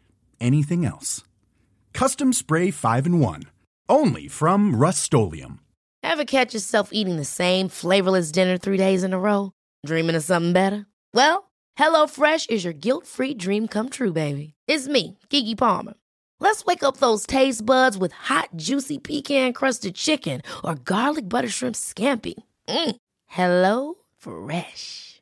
anything 0.41 0.85
else. 0.85 1.23
Custom 1.93 2.33
Spray 2.33 2.71
5 2.71 3.05
and 3.05 3.21
1. 3.21 3.43
Only 3.87 4.27
from 4.27 4.75
Rust 4.75 5.13
Ever 6.03 6.25
catch 6.25 6.53
yourself 6.53 6.89
eating 6.91 7.17
the 7.17 7.25
same 7.25 7.69
flavorless 7.69 8.31
dinner 8.31 8.57
three 8.57 8.77
days 8.77 9.03
in 9.03 9.13
a 9.13 9.19
row? 9.19 9.51
Dreaming 9.85 10.15
of 10.15 10.23
something 10.23 10.53
better? 10.53 10.87
Well, 11.13 11.51
HelloFresh 11.77 12.49
is 12.49 12.63
your 12.63 12.73
guilt 12.73 13.05
free 13.05 13.33
dream 13.33 13.67
come 13.67 13.89
true, 13.89 14.13
baby. 14.13 14.53
It's 14.67 14.87
me, 14.87 15.17
Keke 15.29 15.57
Palmer. 15.57 15.93
Let's 16.39 16.65
wake 16.65 16.83
up 16.83 16.97
those 16.97 17.27
taste 17.27 17.65
buds 17.65 17.97
with 17.97 18.11
hot, 18.13 18.49
juicy 18.55 18.97
pecan 18.97 19.53
crusted 19.53 19.95
chicken 19.95 20.41
or 20.63 20.75
garlic 20.75 21.29
butter 21.29 21.49
shrimp 21.49 21.75
scampi. 21.75 22.33
Mm. 22.67 22.95
Hello 23.27 23.95
Fresh. 24.17 25.21